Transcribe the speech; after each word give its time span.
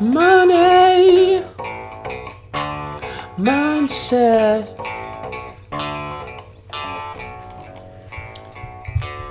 Money 0.00 1.40
mindset. 3.38 4.74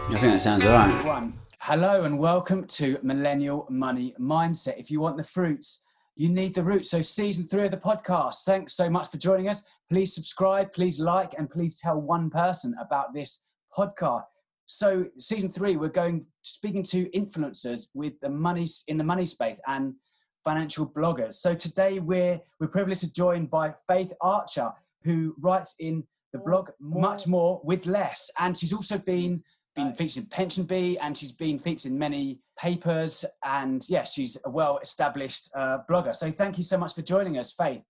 I 0.08 0.10
think 0.10 0.22
that 0.22 0.40
sounds 0.40 0.64
all 0.64 0.72
right. 0.72 1.34
Hello 1.60 2.06
and 2.06 2.18
welcome 2.18 2.64
to 2.68 2.98
Millennial 3.04 3.68
Money 3.70 4.16
Mindset. 4.18 4.78
If 4.78 4.90
you 4.90 5.02
want 5.02 5.18
the 5.18 5.24
fruits, 5.26 5.82
you 6.16 6.30
need 6.30 6.56
the 6.56 6.64
roots. 6.64 6.90
So, 6.90 7.02
season 7.02 7.46
three 7.46 7.66
of 7.66 7.72
the 7.72 7.78
podcast. 7.78 8.46
Thanks 8.46 8.74
so 8.74 8.90
much 8.90 9.10
for 9.10 9.18
joining 9.18 9.50
us. 9.50 9.64
Please 9.90 10.16
subscribe, 10.16 10.72
please 10.72 10.98
like, 10.98 11.34
and 11.38 11.50
please 11.50 11.78
tell 11.78 12.00
one 12.00 12.30
person 12.30 12.74
about 12.80 13.14
this 13.14 13.44
podcast. 13.78 14.24
So, 14.66 15.08
season 15.18 15.52
three, 15.52 15.76
we're 15.76 15.90
going 15.90 16.26
speaking 16.42 16.84
to 16.84 17.10
influencers 17.10 17.88
with 17.94 18.14
the 18.22 18.30
money 18.30 18.66
in 18.88 18.98
the 18.98 19.04
money 19.04 19.26
space 19.26 19.60
and 19.68 19.96
financial 20.44 20.88
bloggers. 20.88 21.34
So 21.34 21.56
today 21.56 22.00
we're 22.00 22.40
we're 22.60 22.68
privileged 22.68 23.02
to 23.02 23.14
join 23.14 23.46
by 23.46 23.74
Faith 23.88 24.14
Archer, 24.22 24.72
who 25.04 25.36
writes 25.40 25.76
in 25.80 26.04
the 26.32 26.40
blog 26.40 26.72
Much 26.80 27.28
More 27.28 27.62
with 27.64 27.86
Less, 27.86 28.30
and 28.40 28.56
she's 28.56 28.74
also 28.74 28.98
been 28.98 29.44
been 29.76 29.94
featured 29.94 30.24
in 30.24 30.30
PensionBee, 30.30 30.98
and 31.02 31.18
she's 31.18 31.32
been 31.32 31.58
featured 31.58 31.92
in 31.92 31.98
many 31.98 32.40
papers. 32.60 33.26
And 33.44 33.84
yeah, 33.90 34.04
she's 34.04 34.38
a 34.46 34.50
well-established 34.50 35.50
uh, 35.56 35.80
blogger. 35.90 36.16
So 36.16 36.32
thank 36.32 36.58
you 36.60 36.64
so 36.64 36.78
much 36.78 36.94
for 36.94 37.02
joining 37.02 37.40
us, 37.40 37.52
Faith. 37.54 37.82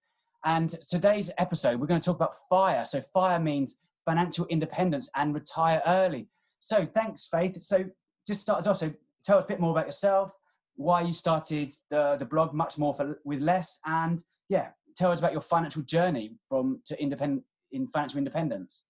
And 0.45 0.69
today's 0.69 1.29
episode, 1.37 1.79
we're 1.79 1.87
going 1.87 1.99
to 1.99 2.05
talk 2.05 2.15
about 2.15 2.35
FIRE. 2.49 2.85
So 2.85 3.01
FIRE 3.01 3.39
means 3.39 3.81
financial 4.05 4.45
independence 4.47 5.09
and 5.15 5.33
retire 5.33 5.81
early. 5.85 6.29
So 6.59 6.85
thanks, 6.85 7.27
Faith. 7.29 7.61
So 7.61 7.85
just 8.25 8.41
start 8.41 8.59
us 8.59 8.67
off. 8.67 8.77
So 8.77 8.93
tell 9.25 9.37
us 9.39 9.45
a 9.45 9.47
bit 9.47 9.59
more 9.59 9.71
about 9.71 9.85
yourself, 9.85 10.33
why 10.75 11.01
you 11.01 11.11
started 11.11 11.71
the, 11.89 12.15
the 12.17 12.25
blog 12.25 12.53
much 12.53 12.77
more 12.77 12.93
for, 12.93 13.19
with 13.23 13.41
less 13.41 13.79
and 13.85 14.21
yeah 14.49 14.69
tell 14.95 15.11
us 15.11 15.19
about 15.19 15.31
your 15.31 15.41
financial 15.41 15.81
journey 15.83 16.35
from 16.47 16.79
to 16.85 17.01
independent 17.01 17.43
in 17.71 17.87
financial 17.87 18.19
independence. 18.19 18.85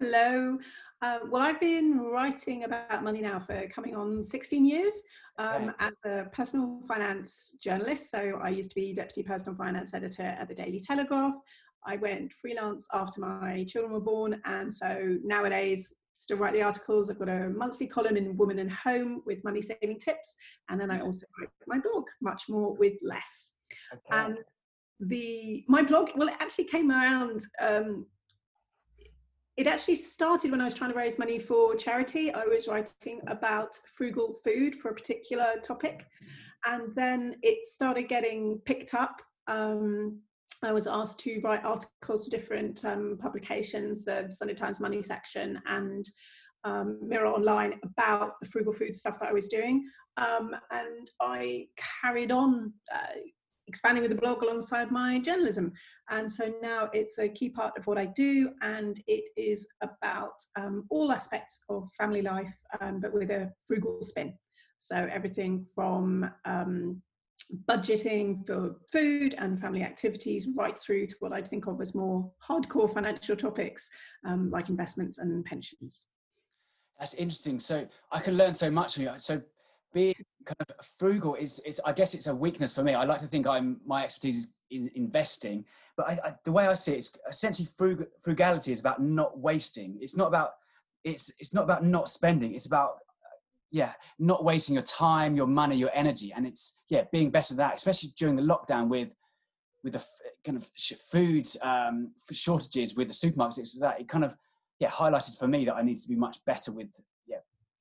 Hello. 0.00 0.58
Um, 1.00 1.30
well 1.30 1.42
i've 1.42 1.60
been 1.60 2.00
writing 2.00 2.64
about 2.64 3.04
money 3.04 3.20
now 3.20 3.38
for 3.38 3.68
coming 3.68 3.94
on 3.94 4.22
16 4.22 4.64
years. 4.64 5.02
Um, 5.38 5.68
okay. 5.68 5.72
as 5.78 5.92
a 6.04 6.28
personal 6.30 6.80
finance 6.88 7.56
journalist 7.62 8.10
so 8.10 8.40
i 8.42 8.48
used 8.48 8.70
to 8.70 8.74
be 8.74 8.92
deputy 8.92 9.22
personal 9.22 9.54
finance 9.54 9.94
editor 9.94 10.24
at 10.24 10.48
the 10.48 10.54
daily 10.54 10.80
telegraph. 10.80 11.34
I 11.86 11.96
went 11.96 12.32
freelance 12.32 12.86
after 12.92 13.20
my 13.20 13.64
children 13.66 13.92
were 13.92 14.00
born, 14.00 14.40
and 14.44 14.72
so 14.72 15.16
nowadays 15.22 15.94
still 16.22 16.38
write 16.38 16.52
the 16.52 16.62
articles. 16.62 17.08
I've 17.08 17.18
got 17.18 17.28
a 17.28 17.48
monthly 17.48 17.86
column 17.86 18.16
in 18.16 18.36
Woman 18.36 18.58
and 18.58 18.70
Home 18.70 19.22
with 19.26 19.42
money 19.44 19.60
saving 19.60 19.98
tips, 19.98 20.34
and 20.68 20.80
then 20.80 20.90
I 20.90 21.00
also 21.00 21.26
write 21.38 21.50
my 21.66 21.78
blog, 21.78 22.04
much 22.20 22.44
more 22.48 22.74
with 22.74 22.94
less. 23.02 23.52
Okay. 23.92 24.02
And 24.10 24.38
the 25.00 25.64
my 25.68 25.82
blog, 25.82 26.10
well, 26.16 26.28
it 26.28 26.36
actually 26.40 26.64
came 26.64 26.90
around. 26.90 27.46
Um, 27.60 28.06
it 29.56 29.66
actually 29.66 29.96
started 29.96 30.52
when 30.52 30.60
I 30.60 30.64
was 30.64 30.74
trying 30.74 30.92
to 30.92 30.96
raise 30.96 31.18
money 31.18 31.38
for 31.38 31.74
charity. 31.74 32.32
I 32.32 32.44
was 32.44 32.68
writing 32.68 33.20
about 33.26 33.78
frugal 33.96 34.40
food 34.44 34.76
for 34.76 34.90
a 34.90 34.94
particular 34.94 35.54
topic, 35.62 36.06
and 36.66 36.94
then 36.94 37.36
it 37.42 37.66
started 37.66 38.08
getting 38.08 38.60
picked 38.64 38.94
up. 38.94 39.20
Um, 39.46 40.20
I 40.62 40.72
was 40.72 40.86
asked 40.86 41.20
to 41.20 41.40
write 41.40 41.64
articles 41.64 42.24
to 42.24 42.30
different 42.30 42.84
um, 42.84 43.18
publications, 43.20 44.04
the 44.04 44.26
Sunday 44.30 44.54
Times 44.54 44.80
Money 44.80 45.00
section 45.02 45.60
and 45.66 46.04
um, 46.64 46.98
Mirror 47.02 47.28
Online 47.28 47.74
about 47.84 48.34
the 48.40 48.48
frugal 48.48 48.72
food 48.72 48.96
stuff 48.96 49.18
that 49.20 49.28
I 49.28 49.32
was 49.32 49.48
doing. 49.48 49.88
Um, 50.16 50.56
and 50.72 51.10
I 51.20 51.68
carried 52.02 52.32
on 52.32 52.72
uh, 52.92 53.20
expanding 53.68 54.02
with 54.02 54.10
the 54.10 54.18
blog 54.20 54.42
alongside 54.42 54.90
my 54.90 55.20
journalism. 55.20 55.72
And 56.10 56.30
so 56.30 56.52
now 56.60 56.88
it's 56.92 57.18
a 57.18 57.28
key 57.28 57.50
part 57.50 57.74
of 57.78 57.86
what 57.86 57.98
I 57.98 58.06
do, 58.06 58.50
and 58.62 59.00
it 59.06 59.24
is 59.36 59.68
about 59.80 60.32
um, 60.56 60.86
all 60.90 61.12
aspects 61.12 61.60
of 61.68 61.88
family 61.96 62.22
life, 62.22 62.52
um, 62.80 62.98
but 63.00 63.12
with 63.12 63.30
a 63.30 63.52
frugal 63.66 64.02
spin. 64.02 64.34
So 64.80 64.96
everything 64.96 65.58
from 65.74 66.30
um, 66.44 67.00
budgeting 67.66 68.46
for 68.46 68.76
food 68.92 69.34
and 69.38 69.60
family 69.60 69.82
activities 69.82 70.48
right 70.54 70.78
through 70.78 71.06
to 71.06 71.16
what 71.20 71.32
I'd 71.32 71.48
think 71.48 71.66
of 71.66 71.80
as 71.80 71.94
more 71.94 72.30
hardcore 72.46 72.92
financial 72.92 73.36
topics 73.36 73.88
um, 74.26 74.50
like 74.50 74.68
investments 74.68 75.18
and 75.18 75.44
pensions. 75.44 76.04
That's 76.98 77.14
interesting. 77.14 77.60
So 77.60 77.86
I 78.12 78.20
can 78.20 78.36
learn 78.36 78.54
so 78.54 78.70
much 78.70 78.94
from 78.94 79.04
you. 79.04 79.12
So 79.18 79.40
being 79.94 80.14
kind 80.44 80.78
of 80.78 80.90
frugal 80.98 81.36
is, 81.36 81.60
it's, 81.64 81.80
I 81.84 81.92
guess 81.92 82.12
it's 82.12 82.26
a 82.26 82.34
weakness 82.34 82.72
for 82.72 82.82
me. 82.82 82.94
I 82.94 83.04
like 83.04 83.20
to 83.20 83.26
think 83.26 83.46
I'm, 83.46 83.80
my 83.86 84.04
expertise 84.04 84.36
is 84.36 84.52
in 84.70 84.90
investing, 84.94 85.64
but 85.96 86.10
I, 86.10 86.18
I, 86.24 86.32
the 86.44 86.52
way 86.52 86.66
I 86.66 86.74
see 86.74 86.92
it 86.92 86.98
is 86.98 87.16
essentially 87.28 87.66
frug, 87.66 88.06
frugality 88.20 88.72
is 88.72 88.80
about 88.80 89.00
not 89.00 89.38
wasting. 89.38 89.96
It's 90.00 90.16
not 90.16 90.28
about, 90.28 90.50
it's, 91.04 91.32
it's 91.38 91.54
not 91.54 91.64
about 91.64 91.84
not 91.84 92.08
spending. 92.08 92.54
It's 92.54 92.66
about 92.66 92.98
yeah 93.70 93.92
not 94.18 94.44
wasting 94.44 94.74
your 94.74 94.84
time 94.84 95.36
your 95.36 95.46
money 95.46 95.76
your 95.76 95.90
energy. 95.94 96.32
And 96.34 96.46
it's 96.46 96.82
yeah 96.88 97.04
being 97.12 97.30
better 97.30 97.48
than 97.48 97.58
that 97.58 97.74
especially 97.76 98.10
during 98.16 98.36
the 98.36 98.42
lockdown 98.42 98.88
with 98.88 99.14
with 99.84 99.92
the 99.92 100.04
kind 100.44 100.56
of 100.56 100.68
food 101.10 101.48
um, 101.62 102.12
shortages 102.30 102.96
with 102.96 103.08
the 103.08 103.14
supermarkets 103.14 103.78
that 103.80 104.00
it 104.00 104.08
kind 104.08 104.24
of 104.24 104.36
yeah 104.80 104.90
highlighted 104.90 105.38
for 105.38 105.48
me 105.48 105.64
that 105.64 105.74
i 105.74 105.82
need 105.82 105.96
to 105.96 106.08
be 106.08 106.14
much 106.14 106.44
better 106.44 106.72
with 106.72 106.88
yeah 107.26 107.38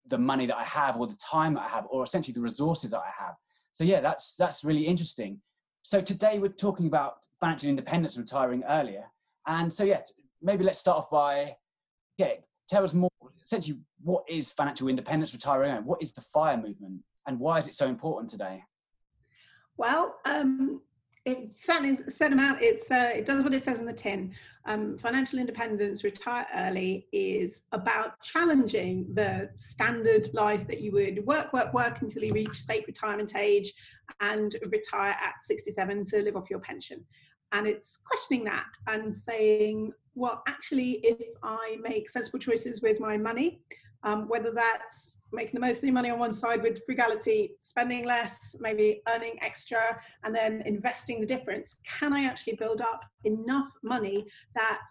the 0.07 0.17
money 0.17 0.45
that 0.45 0.57
i 0.57 0.63
have 0.63 0.97
or 0.97 1.07
the 1.07 1.15
time 1.15 1.53
that 1.53 1.61
i 1.61 1.67
have 1.67 1.85
or 1.89 2.03
essentially 2.03 2.33
the 2.33 2.41
resources 2.41 2.91
that 2.91 2.99
i 2.99 3.23
have. 3.23 3.35
So 3.71 3.83
yeah 3.83 4.01
that's 4.01 4.35
that's 4.35 4.63
really 4.63 4.87
interesting. 4.87 5.39
So 5.83 6.01
today 6.01 6.39
we're 6.39 6.49
talking 6.49 6.87
about 6.87 7.17
financial 7.39 7.69
independence 7.69 8.17
retiring 8.17 8.63
earlier. 8.67 9.05
And 9.45 9.71
so 9.71 9.83
yeah 9.83 10.01
maybe 10.41 10.63
let's 10.63 10.79
start 10.79 10.97
off 10.97 11.09
by 11.11 11.55
yeah 12.17 12.33
tell 12.67 12.83
us 12.83 12.93
more 12.93 13.09
essentially 13.43 13.79
what 14.03 14.23
is 14.27 14.51
financial 14.51 14.87
independence 14.87 15.33
retiring 15.33 15.71
early? 15.71 15.83
What 15.83 16.01
is 16.01 16.13
the 16.13 16.21
FIRE 16.21 16.57
movement 16.57 17.01
and 17.25 17.39
why 17.39 17.57
is 17.57 17.67
it 17.67 17.75
so 17.75 17.87
important 17.87 18.29
today? 18.29 18.63
Well, 19.77 20.17
um, 20.25 20.81
it 21.27 21.59
certainly 21.59 21.97
set 22.09 22.31
amount. 22.31 22.61
It's 22.61 22.89
uh, 22.89 23.11
it 23.13 23.25
does 23.25 23.43
what 23.43 23.53
it 23.53 23.61
says 23.61 23.79
in 23.79 23.85
the 23.85 23.91
tin. 23.91 24.33
Um, 24.65 24.97
financial 24.97 25.39
independence, 25.39 26.05
retire 26.05 26.47
early, 26.55 27.05
is 27.11 27.63
about 27.73 28.21
challenging 28.21 29.07
the 29.13 29.49
standard 29.55 30.29
life 30.33 30.65
that 30.67 30.79
you 30.79 30.93
would 30.93 31.25
work, 31.25 31.51
work, 31.51 31.73
work 31.73 32.01
until 32.01 32.23
you 32.23 32.33
reach 32.33 32.55
state 32.55 32.85
retirement 32.87 33.35
age, 33.35 33.73
and 34.21 34.55
retire 34.69 35.17
at 35.21 35.43
67 35.43 36.05
to 36.05 36.21
live 36.21 36.37
off 36.37 36.49
your 36.49 36.59
pension. 36.59 37.03
And 37.51 37.67
it's 37.67 37.99
questioning 38.05 38.45
that 38.45 38.67
and 38.87 39.13
saying, 39.13 39.91
well, 40.17 40.41
actually, 40.47 40.93
if 41.03 41.19
I 41.43 41.77
make 41.81 42.09
sensible 42.09 42.39
choices 42.39 42.81
with 42.81 42.99
my 42.99 43.17
money, 43.17 43.61
um, 44.03 44.27
whether 44.27 44.51
that's 44.51 45.19
making 45.31 45.53
the 45.53 45.65
most 45.65 45.79
of 45.79 45.83
your 45.83 45.93
money 45.93 46.09
on 46.09 46.17
one 46.17 46.33
side 46.33 46.63
with 46.63 46.83
frugality, 46.85 47.55
spending 47.61 48.03
less, 48.03 48.55
maybe 48.59 49.01
earning 49.07 49.37
extra, 49.41 50.01
and 50.23 50.33
then 50.33 50.63
investing 50.65 51.19
the 51.19 51.25
difference, 51.25 51.75
can 51.85 52.13
I 52.13 52.25
actually 52.25 52.55
build 52.55 52.81
up 52.81 53.05
enough 53.25 53.71
money 53.83 54.25
that 54.55 54.81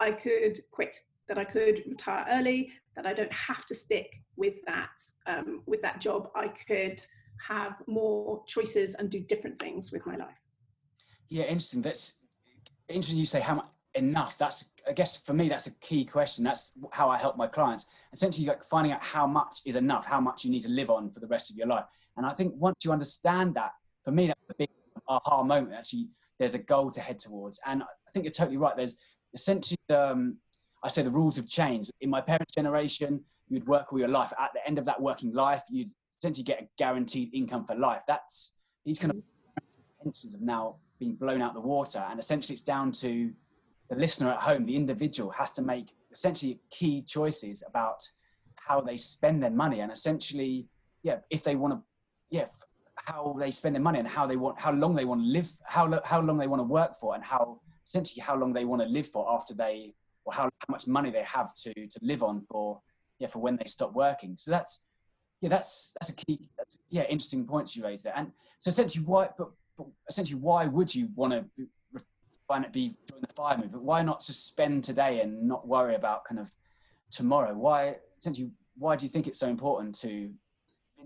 I 0.00 0.12
could 0.12 0.60
quit, 0.70 0.96
that 1.28 1.38
I 1.38 1.44
could 1.44 1.82
retire 1.86 2.26
early, 2.30 2.70
that 2.94 3.06
I 3.06 3.14
don't 3.14 3.32
have 3.32 3.64
to 3.66 3.74
stick 3.74 4.20
with 4.36 4.62
that 4.66 5.00
um, 5.26 5.62
with 5.66 5.80
that 5.80 6.00
job? 6.00 6.28
I 6.36 6.48
could 6.48 7.02
have 7.48 7.82
more 7.86 8.42
choices 8.46 8.94
and 8.94 9.08
do 9.08 9.20
different 9.20 9.58
things 9.58 9.92
with 9.92 10.04
my 10.04 10.16
life. 10.16 10.42
Yeah, 11.28 11.44
interesting. 11.44 11.80
That's 11.80 12.18
interesting. 12.88 13.18
You 13.18 13.26
say 13.26 13.40
how 13.40 13.54
much 13.54 13.66
enough 13.94 14.36
that's 14.38 14.64
i 14.88 14.92
guess 14.92 15.16
for 15.16 15.32
me 15.32 15.48
that's 15.48 15.66
a 15.66 15.74
key 15.78 16.04
question. 16.04 16.44
That's 16.44 16.72
how 16.92 17.08
i 17.08 17.18
help 17.18 17.36
my 17.36 17.46
clients. 17.46 17.86
Essentially 18.12 18.46
like 18.46 18.64
finding 18.64 18.92
out 18.92 19.02
how 19.02 19.26
much 19.26 19.58
is 19.64 19.76
enough 19.76 20.06
how 20.06 20.20
much 20.20 20.44
you 20.44 20.50
need 20.50 20.60
to 20.60 20.68
live 20.68 20.90
on 20.90 21.10
for 21.10 21.20
the 21.20 21.26
rest 21.26 21.50
of 21.50 21.56
your 21.56 21.66
life. 21.66 21.84
And 22.16 22.26
i 22.26 22.32
think 22.32 22.54
once 22.56 22.76
you 22.84 22.92
understand 22.92 23.54
that 23.54 23.72
for 24.04 24.10
me 24.10 24.26
that's 24.26 24.40
a 24.50 24.54
big 24.54 24.68
aha 25.08 25.42
moment. 25.42 25.74
Actually 25.74 26.08
there's 26.38 26.54
a 26.54 26.58
goal 26.58 26.90
to 26.90 27.00
head 27.00 27.18
towards. 27.18 27.60
And 27.66 27.82
i 27.82 28.10
think 28.12 28.24
you're 28.24 28.32
totally 28.32 28.56
right. 28.56 28.76
There's 28.76 28.96
essentially 29.32 29.78
um, 29.90 30.36
i 30.82 30.88
say 30.88 31.02
the 31.02 31.10
rules 31.10 31.36
have 31.36 31.48
changed. 31.48 31.90
In 32.00 32.10
my 32.10 32.20
parents 32.20 32.52
generation 32.54 33.22
you'd 33.48 33.66
work 33.66 33.92
all 33.92 33.98
your 33.98 34.08
life. 34.08 34.32
At 34.38 34.50
the 34.54 34.66
end 34.66 34.78
of 34.78 34.84
that 34.86 35.00
working 35.00 35.32
life 35.32 35.64
you'd 35.70 35.92
essentially 36.18 36.44
get 36.44 36.62
a 36.62 36.68
guaranteed 36.78 37.34
income 37.34 37.64
for 37.64 37.74
life. 37.74 38.02
That's 38.06 38.56
these 38.84 38.98
kind 38.98 39.12
of 39.12 39.22
pensions 40.02 40.32
have 40.32 40.42
now 40.42 40.76
been 40.98 41.14
blown 41.14 41.42
out 41.42 41.54
the 41.54 41.60
water. 41.60 42.04
And 42.10 42.20
essentially 42.20 42.54
it's 42.54 42.62
down 42.62 42.92
to 42.92 43.32
the 43.90 43.96
listener 43.96 44.30
at 44.30 44.40
home, 44.40 44.66
the 44.66 44.76
individual, 44.76 45.30
has 45.30 45.52
to 45.52 45.62
make 45.62 45.92
essentially 46.10 46.60
key 46.70 47.02
choices 47.02 47.62
about 47.66 48.08
how 48.54 48.80
they 48.80 48.96
spend 48.96 49.42
their 49.42 49.50
money 49.50 49.80
and 49.80 49.92
essentially, 49.92 50.66
yeah, 51.02 51.16
if 51.30 51.42
they 51.44 51.54
want 51.54 51.74
to, 51.74 51.80
yeah, 52.30 52.46
how 52.96 53.36
they 53.38 53.50
spend 53.50 53.74
their 53.74 53.82
money 53.82 53.98
and 53.98 54.08
how 54.08 54.26
they 54.26 54.36
want, 54.36 54.58
how 54.58 54.72
long 54.72 54.94
they 54.94 55.04
want 55.04 55.20
to 55.20 55.26
live, 55.26 55.50
how 55.64 56.00
how 56.04 56.20
long 56.20 56.38
they 56.38 56.46
want 56.46 56.60
to 56.60 56.64
work 56.64 56.96
for, 56.96 57.14
and 57.14 57.22
how 57.22 57.60
essentially 57.86 58.22
how 58.22 58.34
long 58.34 58.52
they 58.52 58.64
want 58.64 58.80
to 58.80 58.88
live 58.88 59.06
for 59.06 59.30
after 59.30 59.52
they, 59.52 59.94
or 60.24 60.32
how, 60.32 60.44
how 60.44 60.70
much 60.70 60.86
money 60.86 61.10
they 61.10 61.22
have 61.22 61.52
to 61.54 61.74
to 61.74 61.98
live 62.00 62.22
on 62.22 62.40
for, 62.50 62.80
yeah, 63.18 63.26
for 63.26 63.40
when 63.40 63.56
they 63.56 63.66
stop 63.66 63.92
working. 63.92 64.36
So 64.36 64.50
that's 64.50 64.84
yeah, 65.42 65.50
that's 65.50 65.92
that's 66.00 66.08
a 66.08 66.14
key, 66.14 66.48
that's, 66.56 66.78
yeah, 66.88 67.02
interesting 67.02 67.46
points 67.46 67.76
you 67.76 67.84
raised 67.84 68.04
there. 68.04 68.14
And 68.16 68.32
so 68.58 68.70
essentially, 68.70 69.04
why? 69.04 69.28
But 69.36 69.48
essentially, 70.08 70.40
why 70.40 70.64
would 70.66 70.94
you 70.94 71.08
want 71.14 71.32
to 71.34 71.44
be 72.72 72.96
join 73.10 73.20
the 73.20 73.32
fire 73.34 73.56
movement? 73.56 73.82
Why 73.82 74.02
not 74.02 74.20
just 74.24 74.46
spend 74.46 74.84
today 74.84 75.20
and 75.20 75.42
not 75.42 75.66
worry 75.66 75.94
about 75.94 76.24
kind 76.24 76.40
of 76.40 76.52
tomorrow? 77.10 77.54
Why 77.54 77.96
essentially? 78.18 78.50
Why 78.76 78.96
do 78.96 79.04
you 79.04 79.10
think 79.10 79.26
it's 79.26 79.38
so 79.38 79.48
important 79.48 79.94
to? 80.00 80.30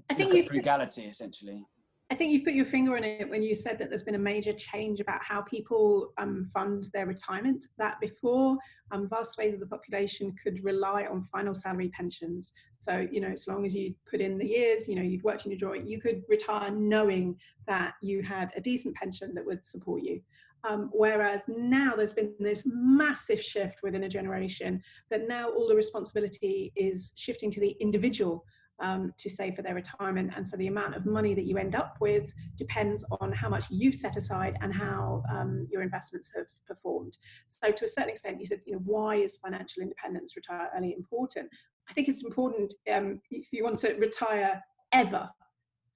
I 0.09 0.15
think 0.15 0.33
you, 0.33 0.45
frugality 0.45 1.03
essentially. 1.03 1.67
I 2.11 2.15
think 2.15 2.33
you 2.33 2.43
put 2.43 2.55
your 2.55 2.65
finger 2.65 2.97
on 2.97 3.05
it 3.05 3.29
when 3.29 3.43
you 3.43 3.55
said 3.55 3.79
that 3.79 3.91
there's 3.91 4.03
been 4.03 4.15
a 4.15 4.19
major 4.19 4.55
change 4.55 4.99
about 4.99 5.23
how 5.23 5.43
people 5.43 6.15
um, 6.17 6.49
fund 6.55 6.87
their 6.95 7.05
retirement. 7.05 7.67
That 7.77 8.01
before, 8.01 8.57
um, 8.91 9.11
vast 9.11 9.35
swathes 9.35 9.53
of 9.53 9.61
the 9.61 9.67
population 9.67 10.35
could 10.43 10.65
rely 10.65 11.05
on 11.05 11.23
final 11.25 11.55
salary 11.55 11.91
pensions. 11.91 12.55
So, 12.79 13.07
you 13.13 13.21
know, 13.21 13.29
as 13.29 13.47
long 13.47 13.67
as 13.67 13.75
you 13.75 13.95
put 14.11 14.23
in 14.23 14.39
the 14.39 14.47
years, 14.47 14.89
you 14.89 14.95
know, 14.95 15.03
you'd 15.03 15.23
worked 15.23 15.45
in 15.45 15.51
your 15.51 15.59
drawing, 15.59 15.87
you 15.87 16.01
could 16.01 16.23
retire 16.31 16.71
knowing 16.71 17.37
that 17.67 17.93
you 18.01 18.23
had 18.23 18.53
a 18.57 18.61
decent 18.63 18.95
pension 18.95 19.35
that 19.35 19.45
would 19.45 19.63
support 19.63 20.03
you. 20.03 20.23
Um, 20.69 20.91
whereas 20.93 21.45
now 21.49 21.95
there's 21.97 22.13
been 22.13 22.33
this 22.41 22.65
massive 22.67 23.41
shift 23.41 23.83
within 23.83 24.05
a 24.05 24.09
generation 24.09 24.83
that 25.11 25.29
now 25.29 25.51
all 25.51 25.69
the 25.69 25.75
responsibility 25.77 26.73
is 26.75 27.13
shifting 27.17 27.51
to 27.53 27.61
the 27.61 27.77
individual 27.81 28.45
um, 28.81 29.13
to 29.19 29.29
save 29.29 29.55
for 29.57 29.63
their 29.63 29.75
retirement. 29.75 30.33
And 30.37 30.47
so 30.47 30.57
the 30.57 30.69
amount 30.69 30.95
of 30.95 31.07
money 31.07 31.35
that 31.35 31.47
you 31.47 31.59
end 31.59 31.75
up 31.75 31.97
with 32.01 32.33
depends 32.57 33.05
on 33.21 33.33
how 33.33 33.49
much 33.49 33.65
you 33.71 33.93
set 33.93 34.17
aside 34.17 34.57
and 34.61 34.73
how 34.73 35.23
um, 35.31 35.67
your 35.71 35.83
investments 35.83 36.33
have 36.37 36.47
performed. 36.67 37.17
So 37.49 37.71
to 37.71 37.85
a 37.85 37.89
certain 37.89 38.11
extent, 38.11 38.41
you 38.41 38.47
said, 38.47 38.61
you 38.67 38.75
know, 38.75 38.83
why 38.85 39.17
is 39.17 39.37
financial 39.37 39.83
independence 39.83 40.37
retire 40.37 40.69
early 40.77 40.95
important? 40.97 41.49
I 41.89 41.93
think 41.93 42.09
it's 42.09 42.25
important 42.25 42.75
um, 42.93 43.21
if 43.31 43.49
you 43.53 43.65
want 43.65 43.79
to 43.81 43.95
retire 43.95 44.63
ever. 44.93 45.29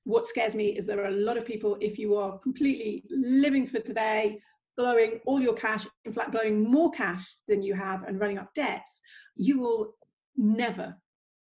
What 0.04 0.26
scares 0.26 0.56
me 0.56 0.70
is 0.76 0.84
there 0.84 1.02
are 1.02 1.08
a 1.08 1.12
lot 1.12 1.36
of 1.36 1.44
people, 1.44 1.76
if 1.80 1.98
you 1.98 2.16
are 2.16 2.38
completely 2.38 3.04
living 3.10 3.68
for 3.68 3.78
today, 3.78 4.40
blowing 4.76 5.20
all 5.26 5.40
your 5.40 5.54
cash, 5.54 5.86
in 6.04 6.12
fact, 6.12 6.32
blowing 6.32 6.62
more 6.62 6.90
cash 6.90 7.36
than 7.48 7.62
you 7.62 7.74
have 7.74 8.04
and 8.04 8.20
running 8.20 8.38
up 8.38 8.54
debts, 8.54 9.00
you 9.36 9.58
will 9.58 9.94
never 10.36 10.96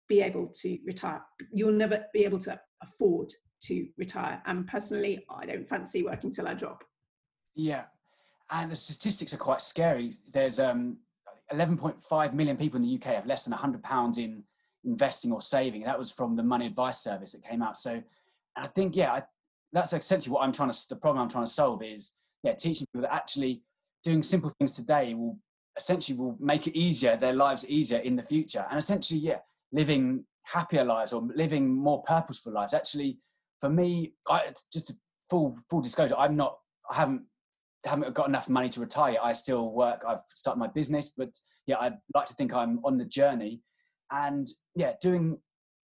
be 0.07 0.21
able 0.21 0.47
to 0.47 0.77
retire. 0.85 1.21
You'll 1.51 1.71
never 1.71 2.05
be 2.13 2.23
able 2.25 2.39
to 2.39 2.59
afford 2.81 3.33
to 3.63 3.87
retire. 3.97 4.41
And 4.45 4.67
personally, 4.67 5.25
I 5.29 5.45
don't 5.45 5.67
fancy 5.67 6.03
working 6.03 6.31
till 6.31 6.47
I 6.47 6.53
drop. 6.53 6.83
Yeah. 7.55 7.85
And 8.51 8.71
the 8.71 8.75
statistics 8.75 9.33
are 9.33 9.37
quite 9.37 9.61
scary. 9.61 10.17
There's 10.31 10.59
um, 10.59 10.97
11.5 11.51 12.33
million 12.33 12.57
people 12.57 12.77
in 12.77 12.83
the 12.83 12.95
UK 12.95 13.15
have 13.15 13.25
less 13.25 13.45
than 13.45 13.51
100 13.51 13.81
pounds 13.81 14.17
in 14.17 14.43
investing 14.83 15.31
or 15.31 15.41
saving. 15.41 15.83
That 15.83 15.97
was 15.97 16.11
from 16.11 16.35
the 16.35 16.43
Money 16.43 16.67
Advice 16.67 16.99
Service 16.99 17.31
that 17.31 17.43
came 17.43 17.63
out. 17.63 17.77
So 17.77 18.03
I 18.55 18.67
think, 18.67 18.95
yeah, 18.95 19.13
I, 19.13 19.23
that's 19.73 19.93
essentially 19.93 20.31
what 20.31 20.43
I'm 20.43 20.51
trying 20.51 20.71
to, 20.71 20.89
the 20.89 20.95
problem 20.95 21.23
I'm 21.23 21.29
trying 21.29 21.45
to 21.45 21.51
solve 21.51 21.81
is, 21.81 22.13
yeah, 22.45 22.53
teaching 22.53 22.85
people 22.93 23.01
that 23.01 23.13
actually 23.13 23.63
doing 24.03 24.21
simple 24.21 24.53
things 24.59 24.75
today 24.75 25.15
will 25.15 25.37
essentially 25.77 26.17
will 26.17 26.37
make 26.39 26.67
it 26.67 26.77
easier, 26.77 27.17
their 27.17 27.33
lives 27.33 27.65
easier 27.67 27.97
in 27.97 28.15
the 28.15 28.21
future. 28.21 28.65
And 28.69 28.77
essentially, 28.77 29.19
yeah, 29.19 29.39
living 29.71 30.23
happier 30.43 30.85
lives 30.85 31.11
or 31.11 31.27
living 31.35 31.67
more 31.67 32.03
purposeful 32.03 32.53
lives. 32.53 32.75
Actually, 32.75 33.17
for 33.59 33.69
me, 33.69 34.13
I, 34.29 34.53
just 34.71 34.93
full 35.27 35.57
full 35.69 35.81
disclosure, 35.81 36.15
I'm 36.15 36.35
not. 36.35 36.57
I 36.89 36.95
haven't 36.95 37.23
haven't 37.83 38.13
got 38.13 38.29
enough 38.29 38.47
money 38.47 38.69
to 38.69 38.79
retire. 38.79 39.17
I 39.21 39.33
still 39.33 39.71
work. 39.71 40.03
I've 40.07 40.19
started 40.35 40.59
my 40.59 40.67
business, 40.67 41.11
but 41.17 41.29
yeah, 41.65 41.77
I'd 41.79 41.97
like 42.13 42.27
to 42.27 42.35
think 42.35 42.53
I'm 42.53 42.79
on 42.85 42.99
the 42.99 43.05
journey, 43.05 43.61
and 44.11 44.45
yeah, 44.75 44.93
doing 45.01 45.39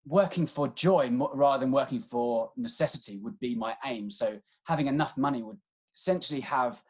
working 0.06 0.46
for 0.46 0.68
joy 0.68 1.10
rather 1.34 1.60
than 1.60 1.72
working 1.72 2.00
for 2.00 2.50
necessity 2.56 3.18
would 3.18 3.38
be 3.40 3.54
my 3.54 3.74
aim. 3.84 4.08
So 4.08 4.38
having 4.66 4.86
enough 4.86 5.18
money 5.18 5.42
would 5.42 5.58
essentially 5.96 6.40
have 6.40 6.82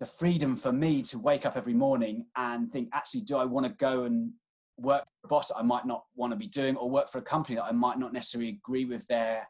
the 0.00 0.06
freedom 0.06 0.56
for 0.56 0.72
me 0.72 1.00
to 1.00 1.18
wake 1.18 1.46
up 1.46 1.56
every 1.56 1.72
morning 1.72 2.26
and 2.36 2.70
think, 2.70 2.88
actually, 2.92 3.22
do 3.22 3.36
I 3.36 3.44
want 3.44 3.66
to 3.66 3.72
go 3.72 4.04
and 4.04 4.32
work 4.76 5.04
for 5.06 5.26
a 5.26 5.28
boss 5.28 5.48
that 5.48 5.56
I 5.56 5.62
might 5.62 5.86
not 5.86 6.04
want 6.16 6.32
to 6.32 6.36
be 6.36 6.48
doing, 6.48 6.76
or 6.76 6.90
work 6.90 7.08
for 7.08 7.18
a 7.18 7.22
company 7.22 7.56
that 7.56 7.64
I 7.64 7.72
might 7.72 7.98
not 7.98 8.12
necessarily 8.12 8.50
agree 8.50 8.84
with 8.84 9.06
their 9.06 9.48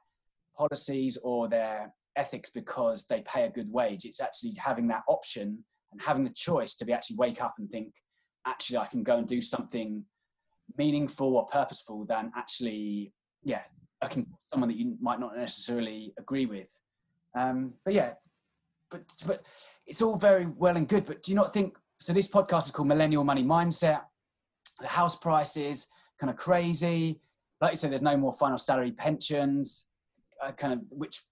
policies 0.57 1.17
or 1.17 1.49
their 1.49 1.93
ethics 2.15 2.51
because 2.51 3.07
they 3.07 3.23
pay 3.23 3.45
a 3.45 3.51
good 3.51 3.71
wage. 3.71 4.05
It's 4.05 4.21
actually 4.21 4.53
having 4.57 4.87
that 4.89 5.03
option 5.09 5.65
and 5.91 6.01
having 6.01 6.25
the 6.25 6.31
choice 6.31 6.75
to 6.77 6.85
be 6.85 6.93
actually 6.93 7.17
wake 7.17 7.43
up 7.43 7.55
and 7.59 7.69
think, 7.69 7.95
actually, 8.47 8.79
I 8.79 8.87
can 8.87 9.03
go 9.03 9.17
and 9.17 9.27
do 9.27 9.41
something 9.41 10.05
meaningful 10.79 11.37
or 11.37 11.47
purposeful 11.47 12.05
than 12.05 12.31
actually, 12.37 13.13
yeah, 13.43 13.63
working 14.01 14.25
for 14.27 14.39
someone 14.53 14.69
that 14.69 14.79
you 14.79 14.97
might 15.01 15.19
not 15.19 15.37
necessarily 15.37 16.15
agree 16.19 16.47
with. 16.47 16.71
Um, 17.37 17.75
but 17.85 17.95
yeah, 17.95 18.13
but 18.91 19.03
but 19.27 19.45
it's 19.87 20.03
all 20.03 20.17
very 20.17 20.47
well 20.47 20.77
and 20.77 20.89
good. 20.89 21.07
But 21.07 21.23
do 21.23 21.33
you 21.33 21.37
not 21.37 21.53
think? 21.53 21.77
So 22.01 22.13
this 22.13 22.29
podcast 22.29 22.67
is 22.67 22.71
called 22.73 22.89
Millennial 22.89 23.25
Money 23.25 23.43
Mindset 23.43 24.03
the 24.81 24.87
house 24.87 25.17
prices 25.17 25.89
kind 26.19 26.31
of 26.31 26.37
crazy. 26.37 27.21
Like 27.61 27.73
you 27.73 27.77
said, 27.77 27.91
there's 27.91 28.03
no 28.03 28.17
more 28.17 28.33
final 28.33 28.59
salary 28.59 28.93
pensions, 28.93 29.87
uh, 30.45 30.53
kind 30.53 30.73
of 30.73 30.81
which 30.93 31.23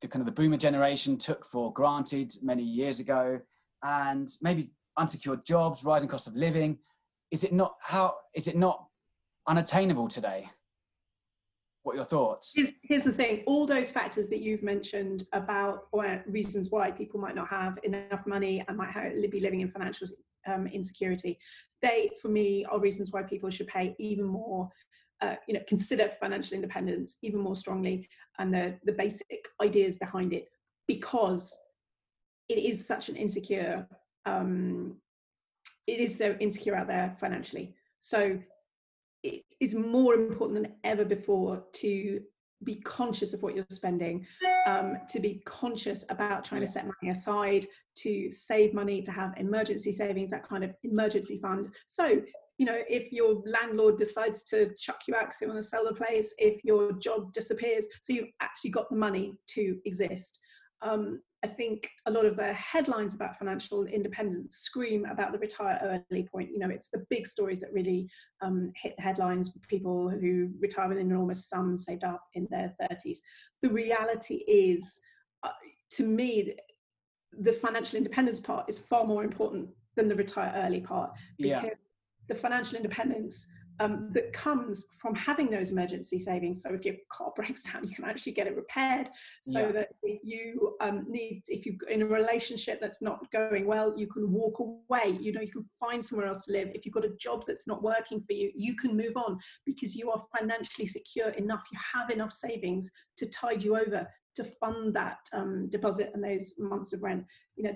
the 0.00 0.08
kind 0.08 0.20
of 0.20 0.26
the 0.26 0.32
boomer 0.32 0.56
generation 0.56 1.16
took 1.16 1.44
for 1.44 1.72
granted 1.72 2.32
many 2.42 2.62
years 2.62 3.00
ago, 3.00 3.40
and 3.82 4.28
maybe 4.42 4.70
unsecured 4.96 5.44
jobs, 5.44 5.84
rising 5.84 6.08
cost 6.08 6.26
of 6.26 6.36
living. 6.36 6.78
Is 7.30 7.44
it 7.44 7.52
not 7.52 7.74
how 7.80 8.16
is 8.34 8.48
it 8.48 8.56
not 8.56 8.86
unattainable 9.46 10.08
today? 10.08 10.48
What 11.88 11.96
your 11.96 12.04
thoughts? 12.04 12.52
Here's, 12.54 12.70
here's 12.82 13.04
the 13.04 13.12
thing: 13.12 13.44
all 13.46 13.66
those 13.66 13.90
factors 13.90 14.26
that 14.26 14.42
you've 14.42 14.62
mentioned 14.62 15.24
about 15.32 15.88
reasons 16.26 16.68
why 16.68 16.90
people 16.90 17.18
might 17.18 17.34
not 17.34 17.48
have 17.48 17.78
enough 17.82 18.26
money 18.26 18.62
and 18.68 18.76
might 18.76 18.90
have, 18.90 19.10
be 19.30 19.40
living 19.40 19.62
in 19.62 19.70
financial 19.70 20.06
um, 20.46 20.66
insecurity. 20.66 21.38
They, 21.80 22.10
for 22.20 22.28
me, 22.28 22.66
are 22.66 22.78
reasons 22.78 23.10
why 23.10 23.22
people 23.22 23.48
should 23.48 23.68
pay 23.68 23.96
even 23.98 24.26
more. 24.26 24.68
Uh, 25.22 25.36
you 25.46 25.54
know, 25.54 25.60
consider 25.66 26.10
financial 26.20 26.56
independence 26.56 27.16
even 27.22 27.40
more 27.40 27.56
strongly, 27.56 28.06
and 28.38 28.52
the 28.52 28.78
the 28.84 28.92
basic 28.92 29.48
ideas 29.62 29.96
behind 29.96 30.34
it, 30.34 30.44
because 30.86 31.58
it 32.50 32.58
is 32.58 32.86
such 32.86 33.08
an 33.08 33.16
insecure. 33.16 33.88
Um, 34.26 34.96
it 35.86 36.00
is 36.00 36.18
so 36.18 36.36
insecure 36.38 36.76
out 36.76 36.86
there 36.86 37.16
financially. 37.18 37.74
So 37.98 38.38
it 39.22 39.44
is 39.60 39.74
more 39.74 40.14
important 40.14 40.62
than 40.62 40.74
ever 40.84 41.04
before 41.04 41.64
to 41.74 42.20
be 42.64 42.76
conscious 42.76 43.34
of 43.34 43.42
what 43.42 43.54
you're 43.54 43.64
spending, 43.70 44.26
um, 44.66 44.98
to 45.08 45.20
be 45.20 45.40
conscious 45.44 46.04
about 46.10 46.44
trying 46.44 46.60
to 46.60 46.66
set 46.66 46.84
money 46.84 47.12
aside, 47.12 47.66
to 47.96 48.30
save 48.30 48.74
money, 48.74 49.00
to 49.02 49.12
have 49.12 49.32
emergency 49.36 49.92
savings, 49.92 50.30
that 50.30 50.48
kind 50.48 50.64
of 50.64 50.74
emergency 50.82 51.38
fund. 51.40 51.74
So, 51.86 52.20
you 52.58 52.66
know, 52.66 52.78
if 52.88 53.12
your 53.12 53.42
landlord 53.46 53.96
decides 53.96 54.42
to 54.44 54.74
chuck 54.76 55.02
you 55.06 55.14
out 55.14 55.26
because 55.26 55.38
they 55.38 55.46
want 55.46 55.58
to 55.58 55.62
sell 55.62 55.84
the 55.84 55.94
place, 55.94 56.34
if 56.38 56.64
your 56.64 56.92
job 56.92 57.32
disappears, 57.32 57.86
so 58.00 58.12
you've 58.12 58.30
actually 58.40 58.70
got 58.70 58.90
the 58.90 58.96
money 58.96 59.34
to 59.48 59.78
exist. 59.84 60.40
Um, 60.82 61.20
I 61.44 61.46
think 61.46 61.88
a 62.06 62.10
lot 62.10 62.24
of 62.24 62.36
the 62.36 62.52
headlines 62.52 63.14
about 63.14 63.38
financial 63.38 63.84
independence 63.84 64.56
scream 64.56 65.04
about 65.04 65.30
the 65.30 65.38
retire 65.38 66.02
early 66.10 66.24
point. 66.24 66.50
You 66.50 66.58
know, 66.58 66.68
it's 66.68 66.88
the 66.88 67.06
big 67.10 67.28
stories 67.28 67.60
that 67.60 67.72
really 67.72 68.08
um, 68.42 68.72
hit 68.74 68.96
the 68.96 69.02
headlines 69.02 69.52
for 69.52 69.60
people 69.60 70.08
who 70.08 70.50
retire 70.58 70.88
with 70.88 70.98
an 70.98 71.06
enormous 71.06 71.48
sums 71.48 71.84
saved 71.84 72.02
up 72.02 72.24
in 72.34 72.48
their 72.50 72.74
30s. 72.82 73.18
The 73.62 73.70
reality 73.70 74.42
is, 74.48 75.00
uh, 75.44 75.50
to 75.92 76.02
me, 76.04 76.56
the 77.40 77.52
financial 77.52 77.98
independence 77.98 78.40
part 78.40 78.68
is 78.68 78.80
far 78.80 79.04
more 79.04 79.22
important 79.22 79.68
than 79.94 80.08
the 80.08 80.16
retire 80.16 80.52
early 80.56 80.80
part 80.80 81.12
because 81.38 81.62
yeah. 81.64 81.70
the 82.28 82.34
financial 82.34 82.76
independence 82.76 83.46
um, 83.80 84.10
that 84.12 84.32
comes 84.32 84.86
from 85.00 85.14
having 85.14 85.50
those 85.50 85.70
emergency 85.70 86.18
savings. 86.18 86.62
So 86.62 86.70
if 86.74 86.84
your 86.84 86.96
car 87.10 87.32
breaks 87.36 87.62
down, 87.62 87.86
you 87.86 87.94
can 87.94 88.04
actually 88.04 88.32
get 88.32 88.46
it 88.46 88.56
repaired. 88.56 89.08
So 89.42 89.60
yeah. 89.60 89.72
that 89.72 89.88
if 90.02 90.20
you 90.22 90.76
um, 90.80 91.04
need, 91.08 91.42
if 91.48 91.66
you're 91.66 91.76
in 91.88 92.02
a 92.02 92.06
relationship 92.06 92.80
that's 92.80 93.02
not 93.02 93.30
going 93.30 93.66
well, 93.66 93.96
you 93.96 94.06
can 94.06 94.32
walk 94.32 94.58
away. 94.58 95.16
You 95.20 95.32
know, 95.32 95.40
you 95.40 95.52
can 95.52 95.64
find 95.78 96.04
somewhere 96.04 96.26
else 96.26 96.44
to 96.46 96.52
live. 96.52 96.68
If 96.74 96.84
you've 96.84 96.94
got 96.94 97.04
a 97.04 97.16
job 97.20 97.44
that's 97.46 97.66
not 97.66 97.82
working 97.82 98.20
for 98.20 98.32
you, 98.32 98.50
you 98.54 98.76
can 98.76 98.96
move 98.96 99.16
on 99.16 99.38
because 99.64 99.94
you 99.94 100.10
are 100.10 100.22
financially 100.36 100.86
secure 100.86 101.30
enough. 101.30 101.64
You 101.72 101.78
have 101.94 102.10
enough 102.10 102.32
savings 102.32 102.90
to 103.16 103.26
tide 103.26 103.62
you 103.62 103.76
over 103.76 104.06
to 104.36 104.44
fund 104.44 104.94
that 104.94 105.18
um, 105.32 105.68
deposit 105.68 106.10
and 106.14 106.22
those 106.22 106.54
months 106.58 106.92
of 106.92 107.02
rent. 107.02 107.24
You 107.56 107.64
know, 107.64 107.74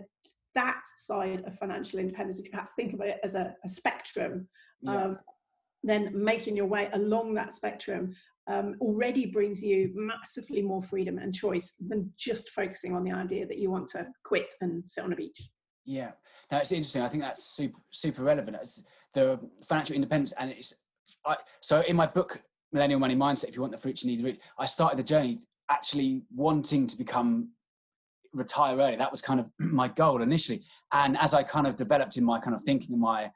that 0.55 0.83
side 0.97 1.43
of 1.47 1.59
financial 1.59 1.99
independence, 1.99 2.39
if 2.39 2.45
you 2.45 2.51
perhaps 2.51 2.73
think 2.75 2.93
about 2.93 3.09
it 3.09 3.21
as 3.25 3.35
a, 3.35 3.55
a 3.65 3.69
spectrum, 3.69 4.49
yeah. 4.83 5.05
um, 5.05 5.19
then 5.83 6.11
making 6.15 6.57
your 6.57 6.67
way 6.67 6.89
along 6.93 7.35
that 7.35 7.53
spectrum 7.53 8.15
um, 8.49 8.77
already 8.81 9.27
brings 9.27 9.63
you 9.63 9.93
massively 9.95 10.63
more 10.63 10.83
freedom 10.83 11.19
and 11.19 11.35
choice 11.35 11.75
than 11.89 12.13
just 12.17 12.51
focusing 12.51 12.95
on 12.95 13.05
the 13.05 13.13
idea 13.13 13.47
that 13.47 13.59
you 13.59 13.71
want 13.71 13.89
to 13.89 14.07
quit 14.25 14.53
and 14.61 14.89
sit 14.89 15.05
on 15.05 15.13
a 15.13 15.17
beach. 15.17 15.49
Yeah, 15.85 16.13
now 16.51 16.59
it's 16.59 16.73
interesting. 16.73 17.03
I 17.03 17.09
think 17.09 17.23
that's 17.23 17.57
super 17.57 17.81
super 17.91 18.23
relevant. 18.23 18.57
It's 18.61 18.83
the 19.15 19.39
financial 19.69 19.97
independence, 19.97 20.33
and 20.33 20.51
it's 20.51 20.75
I, 21.27 21.37
so 21.61 21.81
in 21.83 21.97
my 21.97 22.07
book 22.07 22.41
Millennial 22.73 23.01
Money 23.01 23.17
Mindset. 23.17 23.49
If 23.49 23.55
you 23.55 23.61
want 23.61 23.73
the 23.73 23.79
fruits, 23.79 24.03
you 24.03 24.11
need 24.11 24.21
the 24.21 24.25
roots. 24.25 24.45
I 24.59 24.67
started 24.67 24.99
the 24.99 25.03
journey 25.03 25.41
actually 25.71 26.23
wanting 26.35 26.87
to 26.87 26.97
become 26.97 27.51
retire 28.33 28.77
early. 28.79 28.97
That 28.97 29.11
was 29.11 29.21
kind 29.21 29.41
of 29.41 29.47
my 29.59 29.89
goal 29.89 30.23
initially. 30.23 30.63
And 30.93 31.17
as 31.19 31.35
I 31.35 31.43
kind 31.43 31.67
of 31.67 31.77
developed 31.77 32.17
in 32.17 32.25
my 32.25 32.39
kind 32.41 32.55
of 32.57 32.63
thinking, 32.63 32.99
my 32.99 33.31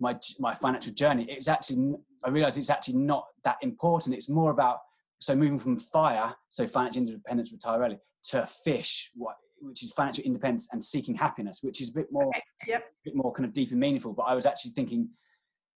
my 0.00 0.18
my 0.38 0.54
financial 0.54 0.92
journey, 0.92 1.26
it's 1.28 1.48
actually 1.48 1.94
I 2.24 2.30
realized 2.30 2.58
it's 2.58 2.70
actually 2.70 2.96
not 2.96 3.26
that 3.44 3.56
important. 3.62 4.14
It's 4.14 4.28
more 4.28 4.50
about 4.50 4.78
so 5.20 5.34
moving 5.34 5.58
from 5.58 5.76
fire, 5.76 6.34
so 6.50 6.66
financial 6.66 7.02
independence, 7.02 7.52
retire 7.52 7.80
early, 7.82 7.98
to 8.30 8.46
fish, 8.46 9.10
what 9.14 9.36
which 9.60 9.82
is 9.82 9.92
financial 9.92 10.24
independence 10.24 10.68
and 10.72 10.82
seeking 10.82 11.14
happiness, 11.14 11.60
which 11.62 11.80
is 11.80 11.88
a 11.88 11.92
bit 11.92 12.06
more, 12.10 12.26
Okay, 12.28 12.42
Yep. 12.66 12.82
a 12.82 12.92
bit 13.04 13.16
more 13.16 13.32
kind 13.32 13.46
of 13.46 13.54
deep 13.54 13.70
and 13.70 13.80
meaningful. 13.80 14.12
But 14.12 14.24
I 14.24 14.34
was 14.34 14.44
actually 14.44 14.72
thinking, 14.72 15.08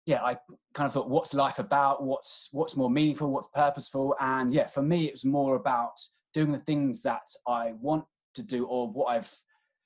yeah, 0.06 0.22
I 0.24 0.36
kind 0.74 0.86
of 0.86 0.92
thought, 0.92 1.08
what's 1.08 1.34
life 1.34 1.58
about? 1.58 2.02
What's 2.02 2.48
what's 2.52 2.76
more 2.76 2.90
meaningful? 2.90 3.30
What's 3.30 3.48
purposeful? 3.54 4.16
And 4.20 4.52
yeah, 4.52 4.66
for 4.66 4.82
me, 4.82 5.06
it 5.06 5.12
was 5.12 5.24
more 5.24 5.56
about 5.56 5.98
doing 6.34 6.52
the 6.52 6.58
things 6.58 7.02
that 7.02 7.26
I 7.46 7.72
want 7.80 8.04
to 8.34 8.42
do 8.42 8.66
or 8.66 8.88
what 8.88 9.06
I've, 9.06 9.32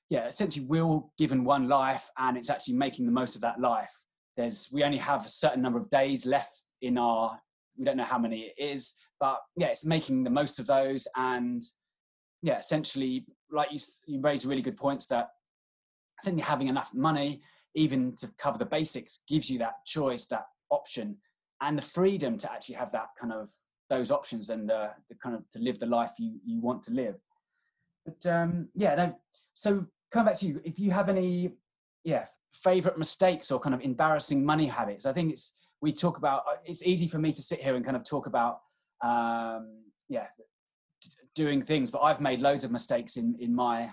yeah, 0.09 0.27
essentially 0.27 0.65
will 0.65 1.11
given 1.17 1.43
one 1.43 1.67
life, 1.67 2.09
and 2.17 2.37
it's 2.37 2.49
actually 2.49 2.75
making 2.75 3.05
the 3.05 3.11
most 3.11 3.35
of 3.35 3.41
that 3.41 3.59
life. 3.59 3.95
There's 4.37 4.69
we 4.71 4.83
only 4.83 4.97
have 4.97 5.25
a 5.25 5.29
certain 5.29 5.61
number 5.61 5.79
of 5.79 5.89
days 5.89 6.25
left 6.25 6.63
in 6.81 6.97
our. 6.97 7.39
We 7.77 7.85
don't 7.85 7.97
know 7.97 8.03
how 8.03 8.19
many 8.19 8.41
it 8.41 8.53
is, 8.57 8.93
but 9.19 9.39
yeah, 9.55 9.67
it's 9.67 9.85
making 9.85 10.23
the 10.23 10.29
most 10.29 10.59
of 10.59 10.67
those 10.67 11.07
and 11.15 11.61
yeah, 12.41 12.57
essentially, 12.57 13.25
like 13.51 13.71
you, 13.71 13.79
you 14.07 14.19
raise 14.19 14.45
really 14.45 14.61
good 14.61 14.77
points 14.77 15.05
that 15.07 15.29
essentially 16.21 16.43
having 16.43 16.67
enough 16.67 16.93
money, 16.93 17.41
even 17.75 18.15
to 18.15 18.29
cover 18.37 18.57
the 18.57 18.65
basics, 18.65 19.21
gives 19.27 19.49
you 19.49 19.59
that 19.59 19.85
choice, 19.85 20.25
that 20.25 20.45
option, 20.69 21.17
and 21.61 21.77
the 21.77 21.81
freedom 21.81 22.37
to 22.37 22.51
actually 22.51 22.75
have 22.75 22.91
that 22.91 23.09
kind 23.19 23.31
of 23.31 23.49
those 23.89 24.09
options 24.09 24.49
and 24.49 24.69
the, 24.69 24.89
the 25.09 25.15
kind 25.15 25.35
of 25.35 25.47
to 25.51 25.59
live 25.59 25.77
the 25.77 25.85
life 25.85 26.11
you 26.17 26.39
you 26.43 26.59
want 26.61 26.81
to 26.83 26.91
live. 26.93 27.15
But 28.05 28.25
um, 28.31 28.69
yeah, 28.73 28.95
no, 28.95 29.15
so 29.53 29.85
coming 30.11 30.31
back 30.31 30.39
to 30.39 30.47
you, 30.47 30.61
if 30.63 30.79
you 30.79 30.91
have 30.91 31.09
any, 31.09 31.51
yeah, 32.03 32.25
favorite 32.53 32.97
mistakes 32.97 33.51
or 33.51 33.59
kind 33.59 33.73
of 33.73 33.81
embarrassing 33.81 34.45
money 34.45 34.67
habits, 34.67 35.05
I 35.05 35.13
think 35.13 35.31
it's 35.31 35.53
we 35.81 35.91
talk 35.91 36.17
about. 36.17 36.43
It's 36.65 36.83
easy 36.83 37.07
for 37.07 37.17
me 37.17 37.31
to 37.31 37.41
sit 37.41 37.59
here 37.59 37.75
and 37.75 37.83
kind 37.83 37.97
of 37.97 38.03
talk 38.03 38.27
about, 38.27 38.59
um, 39.03 39.83
yeah, 40.09 40.27
doing 41.35 41.61
things, 41.61 41.91
but 41.91 42.01
I've 42.01 42.21
made 42.21 42.39
loads 42.39 42.63
of 42.63 42.71
mistakes 42.71 43.17
in 43.17 43.35
in 43.39 43.53
my 43.53 43.91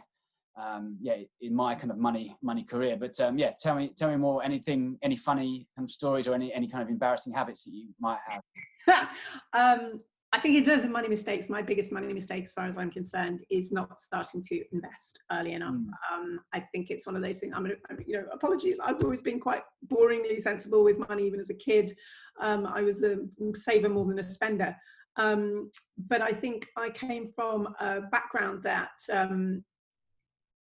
um, 0.61 0.99
yeah 1.00 1.17
in 1.41 1.55
my 1.55 1.75
kind 1.75 1.91
of 1.91 1.99
money 1.99 2.37
money 2.43 2.65
career. 2.65 2.97
But 2.97 3.19
um, 3.21 3.38
yeah, 3.38 3.53
tell 3.59 3.75
me 3.75 3.93
tell 3.97 4.11
me 4.11 4.17
more. 4.17 4.43
Anything 4.43 4.99
any 5.03 5.17
funny 5.17 5.69
kind 5.77 5.87
of 5.87 5.91
stories 5.91 6.29
or 6.29 6.35
any 6.35 6.53
any 6.53 6.69
kind 6.69 6.83
of 6.83 6.88
embarrassing 6.88 7.33
habits 7.33 7.65
that 7.65 7.73
you 7.73 7.88
might 8.00 8.19
have? 8.29 9.09
um, 9.53 10.00
I 10.32 10.40
think 10.40 10.56
in 10.56 10.64
terms 10.64 10.85
of 10.85 10.90
money 10.90 11.08
mistakes, 11.08 11.49
my 11.49 11.62
biggest 11.62 11.90
money 11.90 12.12
mistake, 12.12 12.44
as 12.44 12.52
far 12.52 12.66
as 12.66 12.76
I'm 12.76 12.90
concerned, 12.90 13.40
is 13.49 13.73
not 13.73 13.99
starting 14.00 14.42
to 14.42 14.62
invest 14.73 15.20
early 15.32 15.54
enough. 15.54 15.76
Mm. 15.76 15.88
Um, 16.12 16.40
I 16.52 16.61
think 16.61 16.90
it's 16.90 17.06
one 17.06 17.16
of 17.16 17.23
those 17.23 17.38
things. 17.38 17.54
I'm, 17.56 17.66
you 18.06 18.18
know, 18.18 18.25
apologies. 18.30 18.78
I've 18.78 19.02
always 19.02 19.23
been 19.23 19.40
quite 19.40 19.62
boringly 19.87 20.38
sensible 20.40 20.85
with 20.85 20.99
money, 21.08 21.26
even 21.26 21.40
as 21.40 21.49
a 21.49 21.54
kid. 21.54 21.92
Um, 22.40 22.66
I 22.66 22.82
was 22.82 23.02
a 23.02 23.16
saver 23.54 23.88
more 23.88 24.04
than 24.04 24.18
a 24.18 24.23
spender. 24.23 24.76
Um, 25.16 25.70
but 26.08 26.20
I 26.20 26.32
think 26.32 26.66
I 26.76 26.90
came 26.90 27.32
from 27.35 27.75
a 27.80 28.02
background 28.02 28.62
that 28.64 29.00
um, 29.11 29.64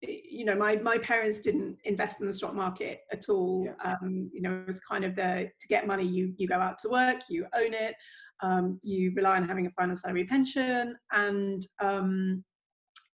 you 0.03 0.45
know 0.45 0.55
my 0.55 0.77
my 0.77 0.99
parents 0.99 1.41
didn't 1.41 1.79
invest 1.85 2.21
in 2.21 2.27
the 2.27 2.33
stock 2.33 2.55
market 2.55 3.01
at 3.13 3.29
all 3.29 3.69
um, 3.85 4.31
you 4.33 4.43
know 4.43 4.61
it 4.61 4.67
was 4.67 4.81
kind 4.81 5.05
of 5.05 5.17
the 5.17 5.51
to 5.59 5.69
get 5.69 5.87
money 5.87 6.07
you 6.07 6.35
you 6.37 6.47
go 6.47 6.57
out 6.57 6.79
to 6.79 6.89
work 6.89 7.17
you 7.29 7.47
own 7.55 7.73
it 7.73 7.95
um, 8.43 8.81
you 8.83 9.13
rely 9.15 9.37
on 9.37 9.49
having 9.49 9.67
a 9.67 9.71
final 9.71 9.97
salary 9.97 10.25
pension 10.25 10.97
and 11.13 11.67
um, 11.81 12.45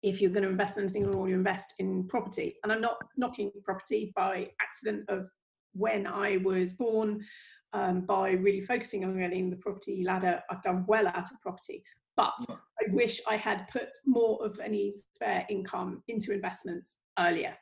if 0.02 0.21
you're 0.21 0.31
going 0.31 0.43
to 0.43 0.49
invest 0.49 0.76
in 0.76 0.85
anything 0.85 1.05
at 1.05 1.14
all 1.14 1.29
you 1.29 1.35
invest 1.35 1.75
in 1.79 2.07
property 2.09 2.57
and 2.62 2.73
i'm 2.73 2.81
not 2.81 2.97
knocking 3.17 3.50
property 3.64 4.12
by 4.17 4.49
accident 4.61 5.05
of 5.09 5.29
when 5.75 6.07
i 6.07 6.38
was 6.38 6.75
born 6.75 7.25
um, 7.73 8.02
by 8.02 8.33
really 8.33 8.61
focusing 8.61 9.05
on 9.05 9.19
getting 9.19 9.49
the 9.49 9.57
property 9.57 10.02
ladder 10.05 10.43
i've 10.50 10.62
done 10.62 10.85
well 10.88 11.07
out 11.07 11.31
of 11.31 11.41
property 11.41 11.83
but 12.17 12.35
I 12.49 12.93
wish 12.93 13.21
I 13.29 13.37
had 13.37 13.69
put 13.73 13.88
more 14.07 14.45
of 14.45 14.61
any 14.61 14.93
spare 14.93 15.47
income 15.49 16.02
into 16.09 16.33
investments 16.33 16.99
earlier. 17.19 17.57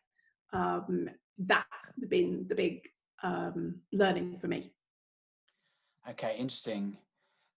Um, 0.52 1.08
that's 1.38 1.92
been 2.08 2.46
the 2.48 2.54
big 2.54 2.80
um, 3.22 3.76
learning 3.92 4.38
for 4.40 4.48
me. 4.48 4.72
Okay, 6.08 6.36
interesting. 6.36 6.96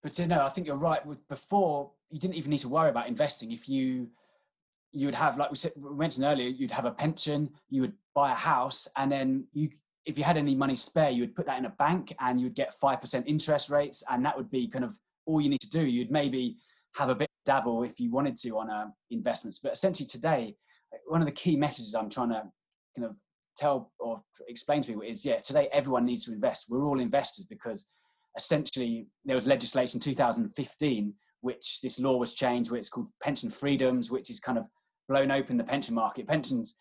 But 0.03 0.19
uh, 0.19 0.25
no, 0.25 0.45
I 0.45 0.49
think 0.49 0.67
you're 0.67 0.75
right. 0.75 1.03
With 1.05 1.25
before, 1.29 1.91
you 2.11 2.19
didn't 2.19 2.35
even 2.35 2.51
need 2.51 2.59
to 2.59 2.69
worry 2.69 2.89
about 2.89 3.07
investing. 3.07 3.51
If 3.51 3.69
you 3.69 4.09
you 4.91 5.07
would 5.07 5.15
have, 5.15 5.37
like 5.39 5.49
we 5.49 5.55
said, 5.55 5.71
we 5.75 5.95
mentioned 5.95 6.25
earlier, 6.25 6.47
you'd 6.49 6.69
have 6.69 6.85
a 6.85 6.91
pension, 6.91 7.49
you 7.69 7.81
would 7.81 7.93
buy 8.13 8.31
a 8.31 8.35
house, 8.35 8.87
and 8.95 9.11
then 9.11 9.47
you, 9.51 9.67
if 10.05 10.19
you 10.19 10.23
had 10.23 10.37
any 10.37 10.53
money 10.53 10.75
spare, 10.75 11.09
you 11.09 11.21
would 11.21 11.35
put 11.35 11.47
that 11.47 11.57
in 11.57 11.65
a 11.65 11.69
bank, 11.69 12.13
and 12.19 12.39
you 12.39 12.45
would 12.45 12.55
get 12.55 12.73
five 12.75 13.01
percent 13.01 13.25
interest 13.27 13.69
rates, 13.69 14.03
and 14.11 14.23
that 14.25 14.37
would 14.37 14.51
be 14.51 14.67
kind 14.67 14.85
of 14.85 14.97
all 15.25 15.41
you 15.41 15.49
need 15.49 15.61
to 15.61 15.69
do. 15.69 15.85
You'd 15.85 16.11
maybe 16.11 16.57
have 16.95 17.09
a 17.09 17.15
bit 17.15 17.29
dabble 17.45 17.83
if 17.83 17.99
you 17.99 18.11
wanted 18.11 18.35
to 18.35 18.49
on 18.59 18.69
uh, 18.69 18.85
investments, 19.09 19.59
but 19.59 19.71
essentially 19.71 20.05
today, 20.05 20.55
one 21.07 21.21
of 21.21 21.25
the 21.25 21.31
key 21.31 21.55
messages 21.55 21.95
I'm 21.95 22.09
trying 22.09 22.29
to 22.29 22.43
kind 22.95 23.07
of 23.09 23.15
tell 23.57 23.91
or 23.99 24.21
explain 24.47 24.81
to 24.81 24.87
people 24.87 25.01
is, 25.03 25.25
yeah, 25.25 25.39
today 25.39 25.69
everyone 25.71 26.05
needs 26.05 26.25
to 26.25 26.33
invest. 26.33 26.67
We're 26.69 26.85
all 26.85 26.99
investors 26.99 27.45
because 27.45 27.87
essentially 28.37 29.07
there 29.25 29.35
was 29.35 29.47
legislation 29.47 29.99
2015 29.99 31.13
which 31.41 31.81
this 31.81 31.99
law 31.99 32.17
was 32.17 32.33
changed 32.33 32.71
where 32.71 32.79
it's 32.79 32.89
called 32.89 33.09
pension 33.21 33.49
freedoms 33.49 34.09
which 34.11 34.29
is 34.29 34.39
kind 34.39 34.57
of 34.57 34.65
blown 35.09 35.31
open 35.31 35.57
the 35.57 35.63
pension 35.63 35.93
market. 35.93 36.27
Pensions 36.27 36.77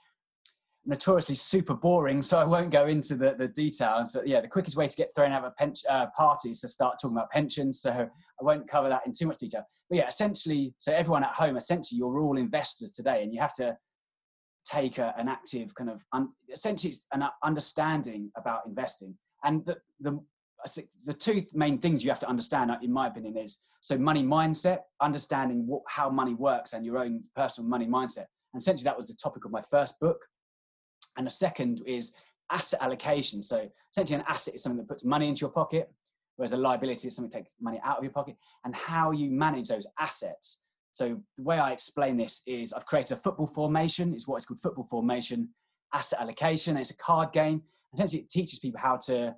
notoriously 0.85 1.37
super 1.37 1.75
boring 1.75 2.21
so 2.25 2.40
i 2.40 2.44
won't 2.44 2.71
go 2.71 2.88
into 2.88 3.14
the, 3.14 3.37
the 3.38 3.47
details 3.47 4.14
but 4.14 4.26
yeah 4.26 4.40
the 4.40 4.49
quickest 4.49 4.76
way 4.76 4.88
to 4.88 4.97
get 4.97 5.14
thrown 5.14 5.30
out 5.30 5.44
of 5.44 5.52
a 5.52 5.54
pension 5.54 5.88
uh, 5.88 6.06
party 6.16 6.50
is 6.50 6.61
to 6.61 6.66
start 6.66 6.97
talking 7.00 7.16
about 7.16 7.30
pensions 7.30 7.80
so 7.80 7.92
i 7.92 8.09
won't 8.44 8.66
cover 8.66 8.88
that 8.88 9.00
in 9.06 9.12
too 9.12 9.28
much 9.28 9.38
detail. 9.38 9.64
But 9.88 9.99
yeah 9.99 10.09
essentially 10.09 10.75
so 10.78 10.92
everyone 10.92 11.23
at 11.23 11.35
home 11.35 11.56
essentially 11.56 11.99
you're 11.99 12.21
all 12.21 12.37
investors 12.37 12.90
today 12.90 13.23
and 13.23 13.32
you 13.32 13.40
have 13.40 13.54
to 13.54 13.76
take 14.64 14.99
a, 14.99 15.14
an 15.16 15.28
active 15.28 15.75
kind 15.75 15.90
of 15.90 16.04
un, 16.12 16.28
essentially 16.52 16.94
an 17.12 17.25
understanding 17.42 18.30
about 18.37 18.61
investing. 18.66 19.16
And 19.44 19.64
the, 19.66 19.76
the 20.00 20.21
the 21.04 21.12
two 21.12 21.45
main 21.54 21.78
things 21.78 22.04
you 22.04 22.11
have 22.11 22.21
to 22.21 22.28
understand, 22.28 22.71
uh, 22.71 22.76
in 22.83 22.92
my 22.92 23.09
opinion, 23.09 23.37
is 23.37 23.62
so 23.81 23.99
money 23.99 24.23
mindset, 24.23 24.81
understanding 25.00 25.66
what, 25.66 25.83
how 25.88 26.09
money 26.09 26.35
works 26.35 26.73
and 26.73 26.85
your 26.85 26.99
own 26.99 27.23
personal 27.35 27.69
money 27.69 27.87
mindset. 27.87 28.26
And 28.52 28.61
essentially, 28.61 28.85
that 28.85 28.97
was 28.97 29.09
the 29.09 29.14
topic 29.14 29.45
of 29.45 29.50
my 29.50 29.62
first 29.62 29.99
book. 29.99 30.19
And 31.16 31.26
the 31.26 31.31
second 31.31 31.83
is 31.87 32.12
asset 32.50 32.81
allocation. 32.83 33.42
So 33.42 33.69
essentially, 33.90 34.21
an 34.21 34.25
asset 34.28 34.54
is 34.54 34.62
something 34.62 34.78
that 34.78 34.88
puts 34.88 35.04
money 35.04 35.28
into 35.28 35.40
your 35.40 35.50
pocket, 35.50 35.90
whereas 36.37 36.52
a 36.52 36.57
liability 36.57 37.09
is 37.09 37.16
something 37.16 37.31
that 37.31 37.38
takes 37.38 37.50
money 37.61 37.81
out 37.85 37.99
of 37.99 38.04
your 38.04 38.12
pocket, 38.12 38.37
and 38.64 38.75
how 38.75 39.11
you 39.11 39.31
manage 39.31 39.69
those 39.69 39.87
assets. 39.99 40.62
So 40.92 41.21
the 41.37 41.42
way 41.42 41.59
I 41.59 41.73
explain 41.73 42.16
this 42.16 42.42
is 42.47 42.73
I've 42.73 42.87
created 42.87 43.16
a 43.16 43.21
football 43.21 43.47
formation. 43.47 44.12
It's 44.12 44.28
what 44.28 44.37
it's 44.37 44.47
called 44.47 44.61
football 44.61 44.85
formation, 44.85 45.49
asset 45.92 46.21
allocation. 46.21 46.76
It's 46.76 46.90
a 46.90 46.97
card 46.97 47.33
game. 47.33 47.62
Essentially, 47.95 48.23
it 48.23 48.28
teaches 48.28 48.59
people 48.59 48.81
how 48.81 48.97
to 49.07 49.35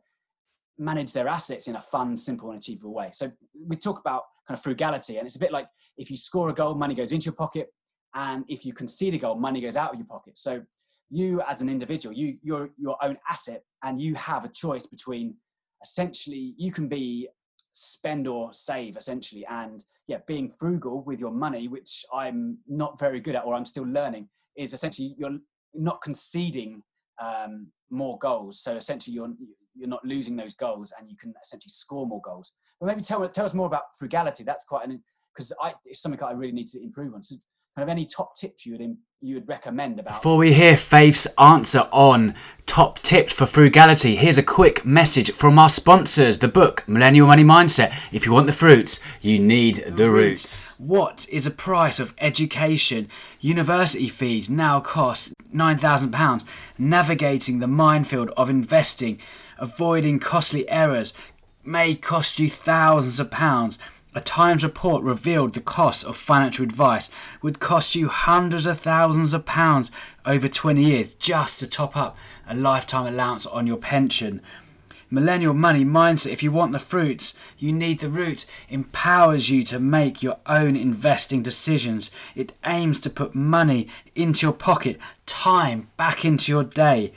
manage 0.78 1.12
their 1.12 1.28
assets 1.28 1.68
in 1.68 1.76
a 1.76 1.80
fun, 1.80 2.16
simple, 2.16 2.50
and 2.50 2.58
achievable 2.58 2.92
way. 2.92 3.10
So 3.12 3.30
we 3.66 3.76
talk 3.76 4.00
about 4.00 4.22
kind 4.46 4.58
of 4.58 4.62
frugality, 4.62 5.18
and 5.18 5.26
it's 5.26 5.36
a 5.36 5.40
bit 5.40 5.52
like 5.52 5.68
if 5.96 6.10
you 6.10 6.16
score 6.16 6.48
a 6.48 6.54
goal, 6.54 6.74
money 6.74 6.94
goes 6.94 7.12
into 7.12 7.26
your 7.26 7.34
pocket, 7.34 7.68
and 8.14 8.44
if 8.48 8.64
you 8.64 8.72
concede 8.72 9.14
a 9.14 9.18
goal, 9.18 9.36
money 9.36 9.60
goes 9.60 9.76
out 9.76 9.92
of 9.92 9.98
your 9.98 10.06
pocket. 10.06 10.38
So 10.38 10.62
you, 11.10 11.42
as 11.42 11.60
an 11.60 11.68
individual, 11.68 12.14
you 12.14 12.38
you're 12.42 12.70
your 12.78 12.96
own 13.02 13.16
asset, 13.28 13.62
and 13.82 14.00
you 14.00 14.14
have 14.14 14.44
a 14.44 14.48
choice 14.48 14.86
between 14.86 15.36
essentially 15.84 16.54
you 16.56 16.72
can 16.72 16.88
be 16.88 17.28
spend 17.74 18.26
or 18.26 18.52
save 18.52 18.96
essentially 18.96 19.44
and 19.50 19.84
yeah 20.06 20.18
being 20.26 20.48
frugal 20.48 21.02
with 21.02 21.20
your 21.20 21.32
money 21.32 21.66
which 21.66 22.04
i'm 22.12 22.56
not 22.68 22.98
very 22.98 23.20
good 23.20 23.34
at 23.34 23.44
or 23.44 23.52
i'm 23.54 23.64
still 23.64 23.84
learning 23.84 24.28
is 24.56 24.72
essentially 24.72 25.14
you're 25.18 25.38
not 25.74 26.00
conceding 26.00 26.80
um, 27.20 27.66
more 27.90 28.16
goals 28.18 28.60
so 28.60 28.76
essentially 28.76 29.14
you're 29.14 29.32
you're 29.74 29.88
not 29.88 30.04
losing 30.04 30.36
those 30.36 30.54
goals 30.54 30.92
and 30.98 31.10
you 31.10 31.16
can 31.16 31.34
essentially 31.42 31.70
score 31.70 32.06
more 32.06 32.20
goals. 32.22 32.52
But 32.80 32.86
maybe 32.86 33.02
tell, 33.02 33.28
tell 33.28 33.44
us 33.44 33.54
more 33.54 33.66
about 33.66 33.82
frugality. 33.98 34.44
That's 34.44 34.64
quite 34.64 34.86
an, 34.86 35.02
because 35.34 35.52
it's 35.84 36.00
something 36.00 36.22
I 36.22 36.32
really 36.32 36.52
need 36.52 36.68
to 36.68 36.82
improve 36.82 37.14
on. 37.14 37.22
So 37.22 37.36
kind 37.76 37.88
of 37.88 37.88
any 37.88 38.06
top 38.06 38.36
tips 38.36 38.64
you 38.64 38.76
would, 38.78 38.96
you 39.20 39.34
would 39.34 39.48
recommend 39.48 39.98
about. 39.98 40.14
Before 40.14 40.36
we 40.36 40.52
hear 40.52 40.76
Faith's 40.76 41.26
answer 41.38 41.88
on 41.90 42.34
top 42.66 43.00
tips 43.00 43.32
for 43.32 43.46
frugality, 43.46 44.14
here's 44.14 44.38
a 44.38 44.44
quick 44.44 44.84
message 44.84 45.32
from 45.32 45.58
our 45.58 45.68
sponsors, 45.68 46.38
the 46.38 46.46
book 46.46 46.84
Millennial 46.86 47.26
Money 47.26 47.42
Mindset. 47.42 47.92
If 48.12 48.26
you 48.26 48.32
want 48.32 48.46
the 48.46 48.52
fruits, 48.52 49.00
you 49.20 49.40
need 49.40 49.82
the 49.88 50.08
roots. 50.08 50.78
What 50.78 51.26
is 51.32 51.46
the 51.46 51.50
price 51.50 51.98
of 51.98 52.14
education? 52.18 53.08
University 53.40 54.08
fees 54.08 54.48
now 54.48 54.78
cost 54.78 55.34
£9,000. 55.52 56.44
Navigating 56.78 57.58
the 57.58 57.66
minefield 57.66 58.30
of 58.36 58.48
investing 58.48 59.18
avoiding 59.58 60.18
costly 60.18 60.68
errors 60.68 61.14
may 61.64 61.94
cost 61.94 62.38
you 62.38 62.48
thousands 62.48 63.18
of 63.20 63.30
pounds. 63.30 63.78
A 64.14 64.20
Times 64.20 64.62
report 64.62 65.02
revealed 65.02 65.54
the 65.54 65.60
cost 65.60 66.04
of 66.04 66.16
financial 66.16 66.64
advice 66.64 67.10
would 67.42 67.58
cost 67.58 67.94
you 67.94 68.08
hundreds 68.08 68.66
of 68.66 68.78
thousands 68.78 69.34
of 69.34 69.44
pounds 69.44 69.90
over 70.24 70.46
20 70.46 70.84
years 70.84 71.14
just 71.14 71.58
to 71.58 71.66
top 71.66 71.96
up 71.96 72.16
a 72.46 72.54
lifetime 72.54 73.06
allowance 73.06 73.44
on 73.46 73.66
your 73.66 73.76
pension. 73.76 74.40
Millennial 75.10 75.54
Money 75.54 75.84
Mindset, 75.84 76.32
if 76.32 76.42
you 76.42 76.50
want 76.50 76.72
the 76.72 76.78
fruits, 76.78 77.34
you 77.58 77.72
need 77.72 78.00
the 78.00 78.08
roots, 78.08 78.46
empowers 78.68 79.50
you 79.50 79.62
to 79.64 79.78
make 79.78 80.22
your 80.22 80.38
own 80.46 80.76
investing 80.76 81.42
decisions. 81.42 82.10
It 82.34 82.52
aims 82.64 82.98
to 83.00 83.10
put 83.10 83.34
money 83.34 83.88
into 84.14 84.46
your 84.46 84.54
pocket, 84.54 84.98
time 85.26 85.88
back 85.96 86.24
into 86.24 86.50
your 86.50 86.64
day, 86.64 87.12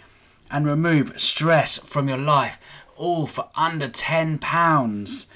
and 0.49 0.67
remove 0.67 1.19
stress 1.19 1.77
from 1.77 2.07
your 2.07 2.17
life, 2.17 2.59
all 2.95 3.27
for 3.27 3.49
under 3.55 3.87
£10. 3.87 5.27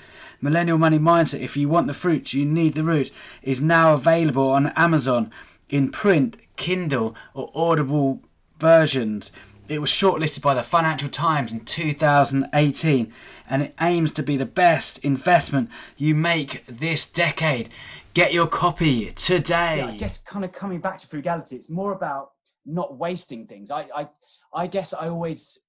Millennial 0.42 0.78
Money 0.78 0.98
Mindset, 0.98 1.42
if 1.42 1.56
you 1.56 1.70
want 1.70 1.88
the 1.88 1.94
fruits, 1.94 2.34
you 2.34 2.46
need 2.46 2.74
the 2.74 2.84
root 2.84 3.12
is 3.44 3.62
now 3.62 3.94
available 3.94 4.50
on 4.50 4.74
Amazon 4.76 5.32
in 5.70 5.92
print, 5.92 6.38
Kindle, 6.56 7.16
or 7.34 7.52
Audible 7.54 8.22
versions. 8.60 9.32
It 9.70 9.80
was 9.80 9.90
shortlisted 9.90 10.42
by 10.42 10.54
the 10.54 10.64
Financial 10.64 11.10
Times 11.10 11.54
in 11.54 11.62
2018 11.62 13.14
and 13.50 13.64
it 13.64 13.76
aims 13.80 14.12
to 14.12 14.24
be 14.24 14.36
the 14.36 14.46
best 14.46 14.98
investment 15.00 15.70
you 15.96 16.16
make 16.16 16.66
this 16.68 17.10
decade. 17.10 17.70
Get 18.14 18.34
your 18.34 18.48
copy 18.48 19.12
today. 19.12 19.78
Yeah, 19.78 19.88
I 19.88 19.98
guess 19.98 20.18
kind 20.18 20.44
of 20.44 20.52
coming 20.52 20.80
back 20.80 20.98
to 20.98 21.08
frugality, 21.08 21.56
it's 21.56 21.70
more 21.70 21.94
about 21.94 22.32
not 22.66 22.98
wasting 22.98 23.48
things. 23.48 23.72
I 23.72 23.88
I, 23.96 24.10
I 24.54 24.68
guess 24.68 24.94
I 24.94 25.08
always 25.08 25.60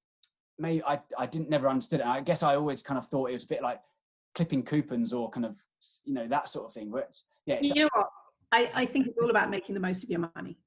maybe 0.58 0.82
I, 0.84 1.00
I 1.18 1.26
didn't 1.26 1.50
never 1.50 1.68
understood 1.68 2.00
it. 2.00 2.06
I 2.06 2.20
guess 2.20 2.42
I 2.42 2.56
always 2.56 2.82
kind 2.82 2.98
of 2.98 3.06
thought 3.06 3.30
it 3.30 3.34
was 3.34 3.44
a 3.44 3.48
bit 3.48 3.62
like 3.62 3.80
clipping 4.34 4.62
coupons 4.62 5.12
or 5.12 5.30
kind 5.30 5.46
of 5.46 5.56
you 6.04 6.14
know 6.14 6.26
that 6.28 6.48
sort 6.48 6.66
of 6.66 6.72
thing. 6.72 6.90
But 6.90 7.04
it's 7.04 7.24
yeah. 7.46 7.56
It's 7.56 7.68
you 7.68 7.82
know 7.82 7.88
what? 7.94 8.08
I, 8.52 8.70
I 8.74 8.86
think 8.86 9.06
it's 9.06 9.18
all 9.20 9.30
about 9.30 9.50
making 9.50 9.74
the 9.74 9.80
most 9.80 10.04
of 10.04 10.10
your 10.10 10.20
money. 10.34 10.58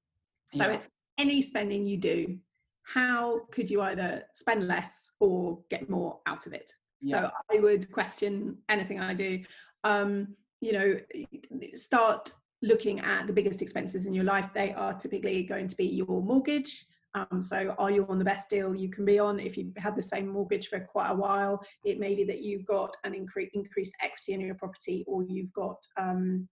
So 0.51 0.65
yeah. 0.65 0.73
it's 0.73 0.89
any 1.17 1.41
spending 1.41 1.85
you 1.85 1.97
do, 1.97 2.37
how 2.83 3.41
could 3.51 3.69
you 3.69 3.81
either 3.81 4.23
spend 4.33 4.67
less 4.67 5.11
or 5.19 5.59
get 5.69 5.89
more 5.89 6.19
out 6.25 6.47
of 6.47 6.53
it? 6.53 6.71
Yeah. 7.01 7.29
So 7.49 7.57
I 7.57 7.59
would 7.59 7.91
question 7.91 8.57
anything 8.69 8.99
I 8.99 9.13
do. 9.13 9.43
Um, 9.83 10.35
you 10.61 10.73
know, 10.73 10.95
start 11.73 12.31
looking 12.65 12.99
at 12.99 13.27
the 13.27 13.33
biggest 13.33 13.61
expenses 13.61 14.05
in 14.05 14.13
your 14.13 14.25
life. 14.25 14.49
They 14.53 14.73
are 14.73 14.93
typically 14.93 15.43
going 15.43 15.67
to 15.67 15.75
be 15.75 15.85
your 15.85 16.21
mortgage, 16.21 16.85
um, 17.15 17.41
so, 17.41 17.73
are 17.77 17.89
you 17.89 18.05
on 18.09 18.19
the 18.19 18.25
best 18.25 18.49
deal 18.49 18.75
you 18.75 18.89
can 18.89 19.05
be 19.05 19.19
on? 19.19 19.39
If 19.39 19.57
you've 19.57 19.75
had 19.77 19.95
the 19.95 20.01
same 20.01 20.27
mortgage 20.27 20.67
for 20.67 20.81
quite 20.81 21.11
a 21.11 21.15
while, 21.15 21.65
it 21.85 21.97
may 21.97 22.13
be 22.13 22.25
that 22.25 22.41
you've 22.41 22.65
got 22.65 22.95
an 23.05 23.13
incre- 23.13 23.49
increased 23.53 23.95
equity 24.03 24.33
in 24.33 24.41
your 24.41 24.55
property, 24.55 25.05
or 25.07 25.23
you've 25.23 25.53
got, 25.53 25.77
um, 25.97 26.47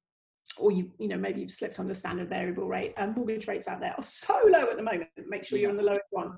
or 0.57 0.71
you, 0.71 0.89
you 0.99 1.09
know, 1.09 1.17
maybe 1.17 1.41
you've 1.41 1.51
slipped 1.51 1.81
on 1.81 1.85
the 1.85 1.93
standard 1.93 2.29
variable 2.29 2.65
rate. 2.65 2.93
And 2.95 3.13
mortgage 3.13 3.47
rates 3.47 3.67
out 3.67 3.81
there 3.81 3.93
are 3.97 4.03
so 4.03 4.39
low 4.47 4.69
at 4.69 4.77
the 4.77 4.83
moment. 4.83 5.09
Make 5.27 5.43
sure 5.43 5.59
you're 5.59 5.69
on 5.69 5.77
the 5.77 5.83
lowest 5.83 6.05
one. 6.11 6.37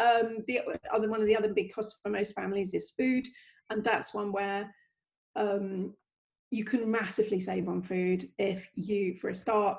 Um, 0.00 0.38
the 0.48 0.62
other 0.92 1.08
one 1.08 1.20
of 1.20 1.28
the 1.28 1.36
other 1.36 1.54
big 1.54 1.72
costs 1.72 2.00
for 2.02 2.10
most 2.10 2.34
families 2.34 2.74
is 2.74 2.92
food, 2.98 3.28
and 3.70 3.84
that's 3.84 4.14
one 4.14 4.32
where 4.32 4.68
um, 5.36 5.94
you 6.50 6.64
can 6.64 6.90
massively 6.90 7.40
save 7.40 7.68
on 7.68 7.82
food 7.82 8.28
if 8.38 8.68
you, 8.74 9.14
for 9.14 9.30
a 9.30 9.34
start, 9.34 9.78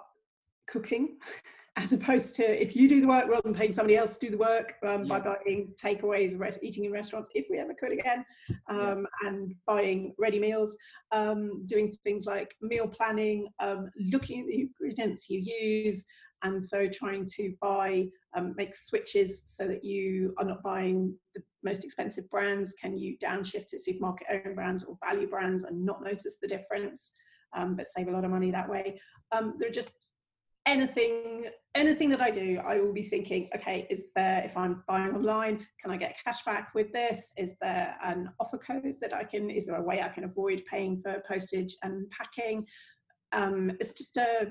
cooking. 0.68 1.18
as 1.78 1.94
opposed 1.94 2.36
to 2.36 2.62
if 2.62 2.76
you 2.76 2.90
do 2.90 3.02
the 3.02 3.08
work 3.08 3.28
rather 3.28 3.42
than 3.44 3.54
paying 3.54 3.72
somebody 3.72 3.96
else 3.96 4.18
to 4.18 4.26
do 4.26 4.32
the 4.32 4.38
work 4.38 4.76
um, 4.86 5.06
yeah. 5.06 5.20
by 5.20 5.20
buying 5.20 5.74
takeaways, 5.82 6.38
rest, 6.38 6.60
eating 6.62 6.84
in 6.86 6.92
restaurants, 6.92 7.30
if 7.34 7.46
we 7.50 7.60
ever 7.60 7.74
could 7.74 7.94
again, 7.94 8.26
um, 8.70 9.08
yeah. 9.24 9.30
and 9.30 9.56
buying 9.66 10.14
ready 10.18 10.38
meals, 10.38 10.76
um, 11.12 11.66
doing 11.68 11.96
things 12.04 12.26
like 12.26 12.56
meal 12.62 12.88
planning, 12.88 13.48
um, 13.60 13.90
looking 14.12 14.42
at 14.42 14.48
the 14.48 14.62
ingredients 14.62 15.30
you 15.30 15.40
use, 15.40 16.04
and 16.44 16.62
so 16.62 16.88
trying 16.88 17.26
to 17.38 17.54
buy, 17.62 18.06
um, 18.36 18.54
make 18.58 18.76
switches 18.76 19.42
so 19.46 19.66
that 19.68 19.84
you 19.84 20.34
are 20.40 20.46
not 20.46 20.62
buying 20.64 21.16
the 21.36 21.42
most 21.64 21.84
expensive 21.84 22.30
brands. 22.30 22.74
Can 22.74 22.98
you 22.98 23.18
downshift 23.18 23.68
to 23.68 23.80
supermarket 23.80 24.28
own 24.32 24.56
brands 24.56 24.84
or 24.84 24.98
value 25.04 25.28
brands 25.28 25.64
and 25.64 25.86
not 25.86 26.04
notice 26.04 26.38
the 26.42 26.48
difference? 26.48 27.14
Um, 27.54 27.76
but 27.76 27.88
save 27.88 28.08
a 28.08 28.12
lot 28.12 28.24
of 28.24 28.32
money 28.32 28.52
that 28.52 28.70
way. 28.70 29.00
Um, 29.32 29.56
there 29.60 29.68
are 29.68 29.74
just 29.74 30.08
anything 30.66 31.46
anything 31.74 32.10
that 32.10 32.22
i 32.22 32.30
do 32.30 32.60
i 32.66 32.80
will 32.80 32.94
be 32.94 33.02
thinking 33.02 33.50
okay 33.56 33.88
is 33.90 34.12
there 34.16 34.44
if 34.46 34.56
i'm 34.56 34.84
buying 34.88 35.16
online 35.16 35.66
can 35.82 35.90
i 35.90 35.98
get 35.98 36.16
cash 36.24 36.44
back 36.44 36.70
with 36.76 36.92
this 36.94 37.32
is 37.38 37.56
there 37.60 37.96
an 38.04 38.30
offer 38.40 38.60
code 38.60 38.96
that 39.02 39.14
i 39.14 39.24
can 39.24 39.50
is 39.50 39.66
there 39.66 39.78
a 39.78 39.82
way 39.82 40.02
i 40.02 40.08
can 40.08 40.24
avoid 40.24 40.62
paying 40.70 41.02
for 41.02 41.22
postage 41.28 41.76
and 41.84 42.08
packing 42.12 42.66
um, 43.34 43.72
it's 43.80 43.94
just 43.94 44.18
a 44.18 44.42
uh, 44.42 44.46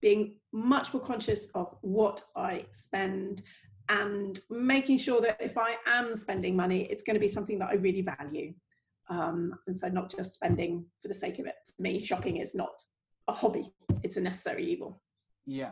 being 0.00 0.36
much 0.52 0.94
more 0.94 1.02
conscious 1.02 1.50
of 1.54 1.74
what 1.82 2.22
i 2.34 2.64
spend 2.70 3.42
and 3.88 4.40
making 4.50 4.98
sure 4.98 5.20
that 5.20 5.36
if 5.40 5.56
i 5.56 5.76
am 5.86 6.16
spending 6.16 6.56
money 6.56 6.82
it's 6.90 7.02
going 7.02 7.14
to 7.14 7.20
be 7.20 7.28
something 7.28 7.58
that 7.58 7.68
i 7.68 7.74
really 7.74 8.02
value. 8.02 8.52
Um, 9.08 9.54
and 9.66 9.76
so 9.76 9.88
not 9.88 10.10
just 10.14 10.34
spending 10.34 10.84
for 11.00 11.08
the 11.08 11.14
sake 11.14 11.38
of 11.38 11.46
it. 11.46 11.54
To 11.66 11.72
me 11.78 12.02
shopping 12.02 12.38
is 12.38 12.54
not 12.54 12.82
a 13.28 13.32
hobby. 13.32 13.72
It's 14.02 14.16
a 14.16 14.20
necessary 14.20 14.66
evil. 14.66 15.00
Yeah. 15.46 15.70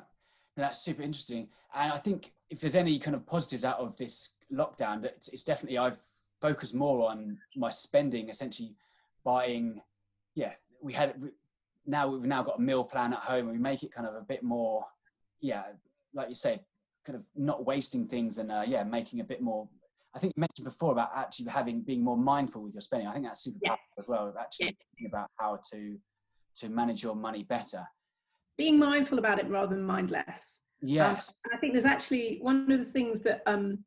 That's 0.56 0.78
super 0.84 1.02
interesting. 1.02 1.48
And 1.74 1.92
i 1.92 1.98
think 1.98 2.32
if 2.50 2.60
there's 2.60 2.76
any 2.76 2.98
kind 2.98 3.16
of 3.16 3.26
positives 3.26 3.64
out 3.64 3.80
of 3.80 3.96
this 3.96 4.34
lockdown 4.52 5.02
that 5.02 5.26
it's, 5.32 5.42
definitely 5.42 5.78
i've 5.78 6.00
focused 6.40 6.74
more 6.74 7.10
on 7.10 7.36
my 7.56 7.70
spending 7.70 8.28
essentially 8.28 8.76
buying 9.24 9.80
yeah 10.36 10.52
we 10.80 10.92
had 10.92 11.14
now 11.86 12.06
we've 12.06 12.22
now 12.22 12.42
got 12.42 12.58
a 12.58 12.62
meal 12.62 12.84
plan 12.84 13.12
at 13.12 13.18
home. 13.18 13.48
And 13.48 13.52
we 13.52 13.58
make 13.58 13.82
it 13.82 13.92
kind 13.92 14.06
of 14.06 14.14
a 14.14 14.20
bit 14.20 14.42
more 14.42 14.84
yeah 15.40 15.64
like 16.14 16.28
you 16.28 16.34
say 16.36 16.60
kind 17.04 17.16
of 17.16 17.22
not 17.36 17.64
wasting 17.64 18.06
things 18.06 18.38
and 18.38 18.50
uh, 18.50 18.62
yeah 18.66 18.82
making 18.82 19.20
a 19.20 19.24
bit 19.24 19.42
more 19.42 19.68
i 20.14 20.18
think 20.18 20.32
you 20.36 20.40
mentioned 20.40 20.64
before 20.64 20.92
about 20.92 21.10
actually 21.14 21.48
having 21.50 21.80
being 21.80 22.02
more 22.02 22.16
mindful 22.16 22.62
with 22.62 22.74
your 22.74 22.80
spending. 22.80 23.08
I 23.08 23.12
think 23.12 23.24
that's 23.26 23.42
super 23.42 23.58
yeah. 23.62 23.70
powerful 23.70 23.94
as 23.98 24.08
well 24.08 24.34
actually 24.40 24.66
yeah. 24.66 24.72
thinking 24.92 25.06
about 25.12 25.30
how 25.38 25.58
to 25.72 25.98
to 26.56 26.68
manage 26.68 27.02
your 27.02 27.16
money 27.16 27.42
better. 27.42 27.84
Being 28.56 28.78
mindful 28.78 29.18
about 29.18 29.40
it 29.40 29.48
rather 29.48 29.74
than 29.74 29.84
mindless. 29.84 30.60
Um, 30.84 30.88
yes. 30.88 31.36
um, 31.46 31.52
i 31.54 31.58
think 31.58 31.72
there's 31.72 31.86
actually 31.86 32.38
one 32.42 32.70
of 32.70 32.78
the 32.78 32.84
things 32.84 33.20
that 33.20 33.42
um 33.46 33.78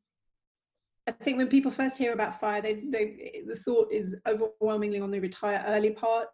i 1.08 1.12
think 1.12 1.38
when 1.38 1.48
people 1.48 1.70
first 1.70 1.98
hear 1.98 2.14
about 2.14 2.40
fire 2.40 2.62
they, 2.62 2.76
they 2.90 3.44
the 3.48 3.56
thought 3.56 3.92
is 3.92 4.16
overwhelmingly 4.28 5.00
on 5.00 5.12
the 5.12 5.20
retire 5.20 5.64
early 5.68 5.92
part 5.92 6.30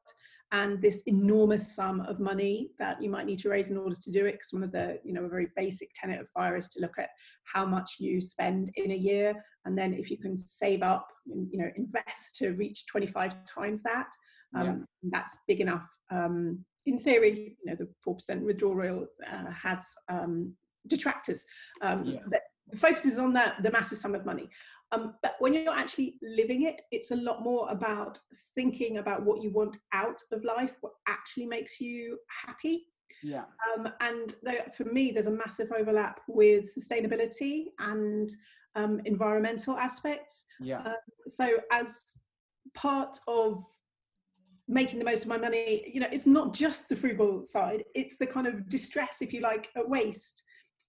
and 0.54 0.82
this 0.82 1.02
enormous 1.08 1.76
sum 1.76 2.00
of 2.02 2.20
money 2.20 2.70
that 2.80 3.02
you 3.02 3.10
might 3.10 3.26
need 3.26 3.39
to 3.39 3.50
raise 3.50 3.70
in 3.70 3.78
order 3.78 3.96
to 3.96 4.12
do 4.12 4.26
it 4.26 4.34
because 4.34 4.54
one 4.54 4.63
of 4.63 4.72
the 4.72 4.98
you 5.04 5.13
know 5.13 5.26
a 5.26 5.30
very 5.30 5.50
basic 5.58 5.89
tenet 5.94 6.22
of 6.22 6.30
fire 6.30 6.56
is 6.56 6.70
to 6.70 6.80
look 6.80 6.98
at 6.98 7.10
how 7.52 7.66
much 7.66 7.98
you 8.00 8.22
spend 8.22 8.72
in 8.76 8.92
a 8.92 8.96
year 8.96 9.34
and 9.66 9.78
then 9.78 9.94
if 9.94 10.10
you 10.10 10.18
can 10.18 10.38
save 10.38 10.82
up 10.82 11.08
and 11.32 11.48
you 11.52 11.60
know 11.60 11.70
invest 11.76 12.36
to 12.36 12.52
reach 12.52 12.86
25 12.88 13.34
times 13.46 13.82
that 13.84 14.08
um, 14.56 14.88
yeah. 15.02 15.10
that's 15.12 15.38
big 15.48 15.60
enough 15.60 15.89
um, 16.12 16.63
in 16.86 17.00
theory, 17.00 17.58
you 17.63 17.72
know, 17.72 17.76
the 17.76 17.89
4% 18.06 18.42
withdrawal 18.42 19.08
uh, 19.32 19.52
has 19.52 19.86
um, 20.10 20.54
detractors 20.88 21.46
um, 21.82 22.04
yeah. 22.06 22.20
that 22.30 22.42
focuses 22.78 23.20
on 23.20 23.34
that, 23.34 23.62
the 23.63 23.72
massive 23.72 23.98
sum 23.98 24.16
of 24.16 24.26
money. 24.26 24.50
Um, 24.93 25.15
but 25.23 25.36
when 25.39 25.53
you're 25.53 25.73
actually 25.73 26.15
living 26.21 26.63
it, 26.63 26.84
it's 26.91 27.12
a 27.12 27.15
lot 27.15 27.41
more 27.41 27.69
about 27.69 28.19
thinking 28.56 28.97
about 28.97 29.23
what 29.23 29.41
you 29.41 29.49
want 29.49 29.77
out 29.91 30.21
of 30.32 30.43
life, 30.43 30.75
what 30.82 30.93
actually 31.08 31.47
makes 31.47 31.82
you 31.82 32.19
happy. 32.45 32.86
Yeah. 33.23 33.45
Um, 33.75 33.89
and 34.01 34.36
for 34.75 34.84
me, 34.86 35.12
there's 35.12 35.27
a 35.27 35.32
massive 35.32 35.71
overlap 35.71 36.19
with 36.27 36.69
sustainability 36.77 37.67
and 37.79 38.29
um, 38.75 39.01
environmental 39.06 39.77
aspects. 39.77 40.45
Yeah. 40.60 40.82
Uh, 40.82 40.93
so 41.27 41.58
as 41.71 42.19
part 42.75 43.17
of 43.27 43.63
making 44.67 44.99
the 44.99 45.06
most 45.06 45.23
of 45.23 45.27
my 45.27 45.38
money 45.38 45.84
you 45.93 45.99
know 45.99 46.08
it's 46.10 46.25
not 46.25 46.53
just 46.53 46.88
the 46.88 46.95
frugal 46.95 47.43
side 47.43 47.84
it's 47.95 48.15
the 48.15 48.25
kind 48.25 48.47
of 48.47 48.69
distress 48.69 49.21
if 49.21 49.34
you 49.34 49.41
like 49.41 49.69
at 49.75 49.88
waste 49.88 50.41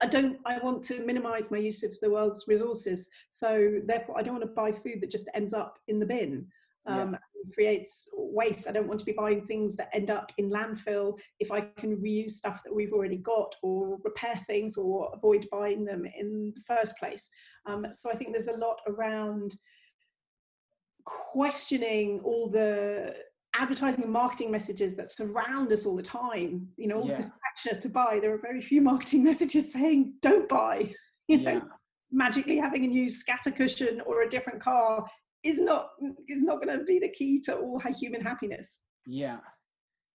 i 0.05 0.07
don't 0.07 0.39
i 0.45 0.59
want 0.59 0.83
to 0.83 1.05
minimize 1.05 1.51
my 1.51 1.59
use 1.59 1.83
of 1.83 1.99
the 2.01 2.11
world's 2.11 2.45
resources 2.47 3.09
so 3.31 3.81
therefore 3.87 4.19
i 4.19 4.23
don't 4.23 4.35
want 4.35 4.45
to 4.45 4.55
buy 4.55 4.71
food 4.71 5.01
that 5.01 5.11
just 5.11 5.29
ends 5.35 5.53
up 5.53 5.79
in 5.89 5.99
the 5.99 6.07
bin. 6.07 6.47
Um, 6.87 7.13
yeah. 7.13 7.55
creates 7.55 8.11
waste. 8.15 8.69
I 8.69 8.73
don't 8.73 8.87
want 8.87 9.01
to 9.01 9.07
be 9.07 9.13
buying 9.13 9.47
things 9.47 9.75
that 9.77 9.89
end 9.95 10.11
up 10.11 10.31
in 10.37 10.51
landfill 10.51 11.19
if 11.41 11.51
i 11.51 11.63
can 11.79 11.97
reuse 11.97 12.33
stuff 12.33 12.63
that 12.63 12.75
we've 12.75 12.93
already 12.93 13.17
got 13.17 13.55
or 13.63 13.97
repair 14.05 14.39
things 14.47 14.77
or 14.77 15.11
avoid 15.15 15.49
buying 15.51 15.87
them 15.87 16.05
in 16.05 16.53
the 16.55 16.61
first 16.61 16.99
place. 16.99 17.31
Um, 17.65 17.87
so 17.93 18.11
i 18.11 18.15
think 18.15 18.33
there's 18.33 18.49
a 18.49 18.63
lot 18.67 18.81
around 18.87 19.57
questioning 21.05 22.21
all 22.25 22.49
the 22.51 23.15
advertising 23.59 24.05
and 24.05 24.13
marketing 24.13 24.51
messages 24.51 24.97
that 24.97 25.13
surround 25.13 25.73
us 25.73 25.87
all 25.87 25.97
the 25.97 26.03
time 26.03 26.67
you 26.77 26.89
know 26.89 27.01
all 27.01 27.09
yeah. 27.09 27.17
this 27.17 27.29
pressure 27.41 27.79
to 27.81 27.89
buy 27.89 28.19
there 28.21 28.35
are 28.35 28.39
very 28.39 28.61
few 28.61 28.81
marketing 28.81 29.23
messages 29.31 29.73
saying 29.73 30.13
don't 30.23 30.49
buy 30.49 30.93
you 31.29 31.39
know 31.41 31.63
magically 32.11 32.57
having 32.57 32.85
a 32.85 32.89
new 32.89 33.09
scatter 33.09 33.51
cushion 33.51 34.01
or 34.07 34.23
a 34.23 34.29
different 34.29 34.61
car 34.61 35.05
is 35.43 35.59
not 35.61 35.91
is 36.29 36.43
not 36.43 36.63
going 36.63 36.79
to 36.79 36.85
be 36.85 36.99
the 36.99 37.09
key 37.09 37.41
to 37.41 37.55
all 37.57 37.81
human 38.01 38.21
happiness 38.21 38.81
Yeah, 39.07 39.39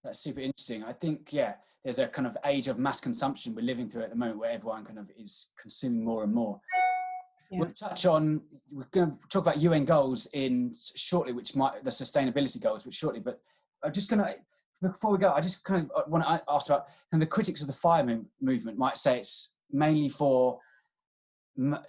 that's 0.04 0.20
super 0.20 0.40
interesting. 0.40 0.84
I 0.84 0.94
think 0.94 1.32
yeah, 1.32 1.54
there's 1.84 2.00
a 2.00 2.08
kind 2.08 2.28
of 2.28 2.38
age 2.46 2.68
of 2.68 2.80
mass 2.80 3.00
consumption 3.00 3.56
we're 3.56 3.62
living 3.62 3.90
through 3.90 4.04
at 4.04 4.10
the 4.10 4.16
moment 4.16 4.40
where 4.40 4.52
everyone 4.52 4.86
kind 4.86 5.00
of 5.00 5.10
is 5.18 5.48
consuming 5.60 6.04
more 6.04 6.24
and 6.24 6.34
more. 6.34 6.60
Yeah. 7.50 7.60
We'll 7.60 7.72
touch 7.72 8.06
on. 8.06 8.42
We're 8.72 8.86
going 8.92 9.12
to 9.12 9.18
talk 9.30 9.42
about 9.42 9.60
UN 9.60 9.86
goals 9.86 10.28
in 10.34 10.74
shortly, 10.96 11.34
which 11.34 11.56
might 11.56 11.84
the 11.84 11.90
sustainability 11.90 12.62
goals, 12.62 12.86
which 12.86 12.96
shortly. 12.96 13.20
But 13.20 13.40
I'm 13.84 13.92
just 13.92 14.10
going 14.10 14.24
to 14.24 14.36
before 14.82 15.12
we 15.12 15.18
go, 15.18 15.32
I 15.32 15.42
just 15.42 15.64
kind 15.64 15.90
of 15.94 16.10
want 16.10 16.24
to 16.24 16.42
ask 16.50 16.70
about 16.70 16.88
and 17.12 17.22
the 17.22 17.26
critics 17.26 17.62
of 17.62 17.68
the 17.68 17.74
fire 17.74 18.22
movement 18.42 18.78
might 18.78 18.98
say 18.98 19.20
it's 19.20 19.54
mainly 19.72 20.10
for 20.10 20.60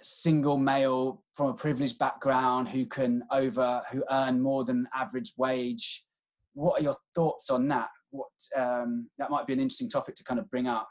single 0.01 0.57
male 0.57 1.23
from 1.33 1.47
a 1.47 1.53
privileged 1.53 1.97
background 1.97 2.67
who 2.67 2.85
can 2.85 3.23
over 3.31 3.81
who 3.91 4.03
earn 4.11 4.41
more 4.41 4.65
than 4.65 4.87
average 4.93 5.33
wage. 5.37 6.05
What 6.53 6.81
are 6.81 6.83
your 6.83 6.95
thoughts 7.15 7.49
on 7.49 7.67
that? 7.69 7.87
What 8.09 8.27
um, 8.57 9.09
that 9.17 9.29
might 9.29 9.47
be 9.47 9.53
an 9.53 9.59
interesting 9.59 9.89
topic 9.89 10.15
to 10.15 10.23
kind 10.23 10.39
of 10.39 10.49
bring 10.49 10.67
up. 10.67 10.89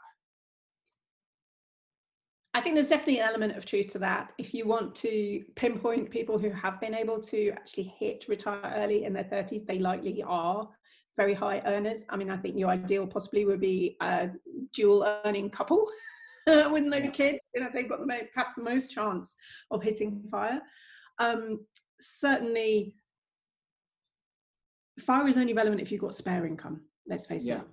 I 2.53 2.59
think 2.59 2.75
there's 2.75 2.87
definitely 2.87 3.19
an 3.19 3.29
element 3.29 3.57
of 3.57 3.65
truth 3.65 3.87
to 3.93 3.99
that. 3.99 4.33
If 4.37 4.53
you 4.53 4.67
want 4.67 4.93
to 4.95 5.43
pinpoint 5.55 6.09
people 6.09 6.37
who 6.37 6.49
have 6.49 6.81
been 6.81 6.93
able 6.93 7.19
to 7.21 7.51
actually 7.51 7.93
hit 7.97 8.25
retire 8.27 8.73
early 8.75 9.05
in 9.05 9.13
their 9.13 9.23
30s, 9.23 9.65
they 9.65 9.79
likely 9.79 10.21
are 10.23 10.67
very 11.15 11.33
high 11.33 11.61
earners. 11.65 12.05
I 12.09 12.17
mean, 12.17 12.29
I 12.29 12.37
think 12.37 12.57
your 12.57 12.69
ideal 12.69 13.07
possibly 13.07 13.45
would 13.45 13.61
be 13.61 13.95
a 14.01 14.29
dual 14.73 15.19
earning 15.25 15.49
couple 15.49 15.89
with 16.47 16.83
no 16.83 17.09
kids. 17.09 17.39
You 17.55 17.61
know, 17.61 17.69
they've 17.73 17.87
got 17.87 18.05
the 18.05 18.27
perhaps 18.33 18.55
the 18.55 18.63
most 18.63 18.91
chance 18.91 19.37
of 19.71 19.81
hitting 19.81 20.21
fire. 20.29 20.61
Um, 21.19 21.65
certainly, 21.99 22.95
fire 24.99 25.27
is 25.27 25.37
only 25.37 25.53
relevant 25.53 25.81
if 25.81 25.91
you've 25.91 26.01
got 26.01 26.15
spare 26.15 26.45
income. 26.45 26.81
Let's 27.07 27.27
face 27.27 27.45
yeah. 27.45 27.59
it. 27.59 27.67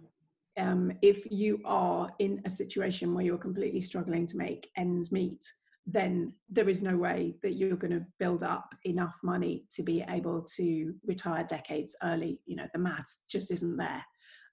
Um, 0.59 0.93
if 1.03 1.25
you 1.31 1.61
are 1.65 2.11
in 2.19 2.43
a 2.45 2.51
situation 2.51 3.15
where 3.15 3.25
you're 3.25 3.39
completely 3.39 3.81
struggling 3.81 4.27
to 4.27 4.37
make 4.37 4.71
ends 4.77 5.13
meet, 5.13 5.45
then 5.87 6.35
there 6.51 6.69
is 6.69 6.83
no 6.83 6.97
way 6.97 7.35
that 7.43 7.55
you're 7.55 7.77
going 7.77 7.93
to 7.93 8.05
build 8.19 8.43
up 8.43 8.75
enough 8.85 9.19
money 9.23 9.65
to 9.71 9.83
be 9.83 10.05
able 10.09 10.43
to 10.57 10.95
retire 11.07 11.45
decades 11.45 11.97
early. 12.03 12.41
You 12.45 12.57
know, 12.57 12.67
the 12.75 12.79
maths 12.79 13.21
just 13.31 13.51
isn't 13.51 13.77
there. 13.77 14.05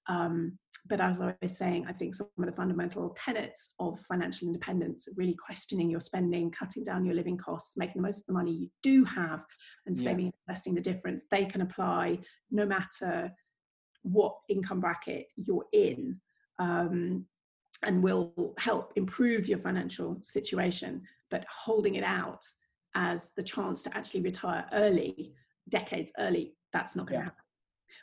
Um, 0.08 0.58
but 0.88 1.02
as 1.02 1.20
I 1.20 1.34
was 1.42 1.58
saying, 1.58 1.88
I 1.90 1.94
think 1.94 2.14
some 2.14 2.28
of 2.38 2.46
the 2.46 2.52
fundamental 2.52 3.10
tenets 3.18 3.74
of 3.80 4.00
financial 4.02 4.48
independence, 4.48 5.08
really 5.16 5.34
questioning 5.34 5.90
your 5.90 6.00
spending, 6.00 6.52
cutting 6.52 6.84
down 6.84 7.06
your 7.06 7.16
living 7.16 7.38
costs, 7.38 7.76
making 7.76 8.02
the 8.02 8.08
most 8.08 8.20
of 8.20 8.28
the 8.28 8.34
money 8.34 8.52
you 8.52 8.70
do 8.84 9.04
have, 9.04 9.44
and 9.88 9.98
saving, 9.98 10.28
yeah. 10.28 10.32
investing 10.48 10.76
the 10.76 10.82
difference, 10.82 11.26
they 11.32 11.46
can 11.46 11.62
apply 11.62 12.20
no 12.52 12.66
matter 12.66 13.32
what 14.06 14.36
income 14.50 14.80
bracket 14.80 15.28
you're 15.36 15.66
in. 15.72 16.20
Um, 16.60 17.26
and 17.84 18.02
will 18.02 18.56
help 18.58 18.94
improve 18.96 19.50
your 19.50 19.60
financial 19.60 20.18
situation 20.22 21.02
but 21.30 21.46
holding 21.50 21.96
it 21.96 22.04
out 22.04 22.46
as 22.96 23.32
the 23.36 23.44
chance 23.44 23.82
to 23.84 23.98
actually 23.98 24.22
retire 24.22 24.66
early, 24.72 25.34
decades 25.70 26.12
early, 26.18 26.54
that's 26.72 26.96
not 26.96 27.08
going 27.08 27.20
to 27.20 27.26
yeah. 27.26 27.26
happen. 27.26 27.44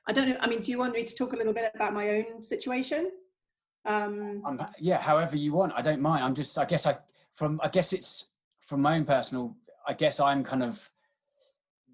I 0.07 0.12
don't 0.12 0.29
know. 0.29 0.37
I 0.41 0.49
mean, 0.49 0.61
do 0.61 0.71
you 0.71 0.79
want 0.79 0.93
me 0.93 1.05
to 1.05 1.15
talk 1.15 1.33
a 1.33 1.37
little 1.37 1.53
bit 1.53 1.71
about 1.75 1.95
my 1.95 2.09
own 2.11 2.43
situation? 2.43 3.11
Um, 3.85 4.43
um, 4.45 4.67
yeah, 4.79 4.99
however 4.99 5.37
you 5.37 5.53
want. 5.53 5.73
I 5.75 5.83
don't 5.83 6.01
mind. 6.01 6.25
I'm 6.25 6.35
just. 6.35 6.59
I 6.59 6.65
guess 6.65 6.87
I 6.87 6.97
from. 7.33 7.61
I 7.62 7.69
guess 7.69 7.93
it's 7.93 8.33
from 8.61 8.83
my 8.83 8.97
own 8.97 9.05
personal. 9.05 9.57
I 9.87 9.95
guess 9.95 10.21
I'm 10.21 10.45
kind 10.45 10.62
of 10.62 10.88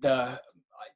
the. 0.00 0.40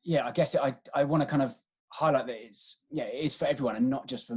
Yeah, 0.04 0.26
I 0.26 0.32
guess 0.32 0.54
it, 0.54 0.60
I. 0.60 0.74
I 0.94 1.04
want 1.04 1.22
to 1.22 1.26
kind 1.26 1.42
of 1.42 1.54
highlight 1.92 2.26
that 2.26 2.36
it's. 2.36 2.82
Yeah, 2.90 3.04
it 3.04 3.24
is 3.24 3.34
for 3.34 3.46
everyone 3.46 3.76
and 3.76 3.88
not 3.88 4.06
just 4.06 4.26
for. 4.26 4.36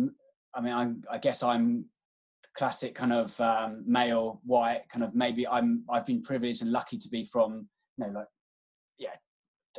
I 0.53 0.61
mean, 0.61 0.73
I'm. 0.73 1.03
I 1.11 1.17
guess 1.17 1.43
I'm 1.43 1.85
classic 2.55 2.95
kind 2.95 3.13
of 3.13 3.39
um, 3.41 3.83
male 3.85 4.39
white 4.45 4.87
kind 4.89 5.03
of 5.03 5.13
maybe 5.13 5.47
i'm 5.47 5.83
i've 5.89 6.05
been 6.05 6.21
privileged 6.21 6.61
and 6.61 6.71
lucky 6.71 6.97
to 6.97 7.09
be 7.09 7.23
from 7.23 7.67
you 7.97 8.05
know 8.05 8.11
like 8.13 8.27
yeah 8.97 9.09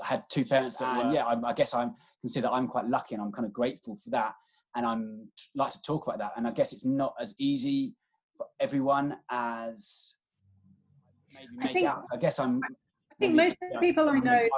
I 0.02 0.06
had 0.06 0.24
two 0.28 0.44
parents 0.44 0.76
that 0.76 0.96
and 0.96 1.08
were, 1.08 1.14
yeah 1.14 1.24
I, 1.24 1.48
I 1.48 1.52
guess 1.54 1.74
i'm 1.74 1.94
consider 2.20 2.48
i'm 2.48 2.68
quite 2.68 2.86
lucky 2.86 3.14
and 3.14 3.24
i'm 3.24 3.32
kind 3.32 3.46
of 3.46 3.52
grateful 3.52 3.96
for 3.96 4.10
that 4.10 4.34
and 4.74 4.84
i'm 4.84 5.26
like 5.54 5.72
to 5.72 5.82
talk 5.82 6.06
about 6.06 6.18
that 6.18 6.32
and 6.36 6.46
i 6.46 6.50
guess 6.50 6.72
it's 6.72 6.84
not 6.84 7.14
as 7.18 7.34
easy 7.38 7.94
for 8.36 8.46
everyone 8.60 9.16
as 9.30 10.16
maybe 11.34 11.48
make 11.56 11.70
I 11.70 11.72
think, 11.72 11.88
out 11.88 12.04
i 12.12 12.16
guess 12.16 12.38
i'm 12.38 12.60
i 12.62 13.14
think 13.18 13.34
most 13.34 13.56
of 13.62 13.80
people 13.80 14.08
i 14.10 14.18
know 14.18 14.48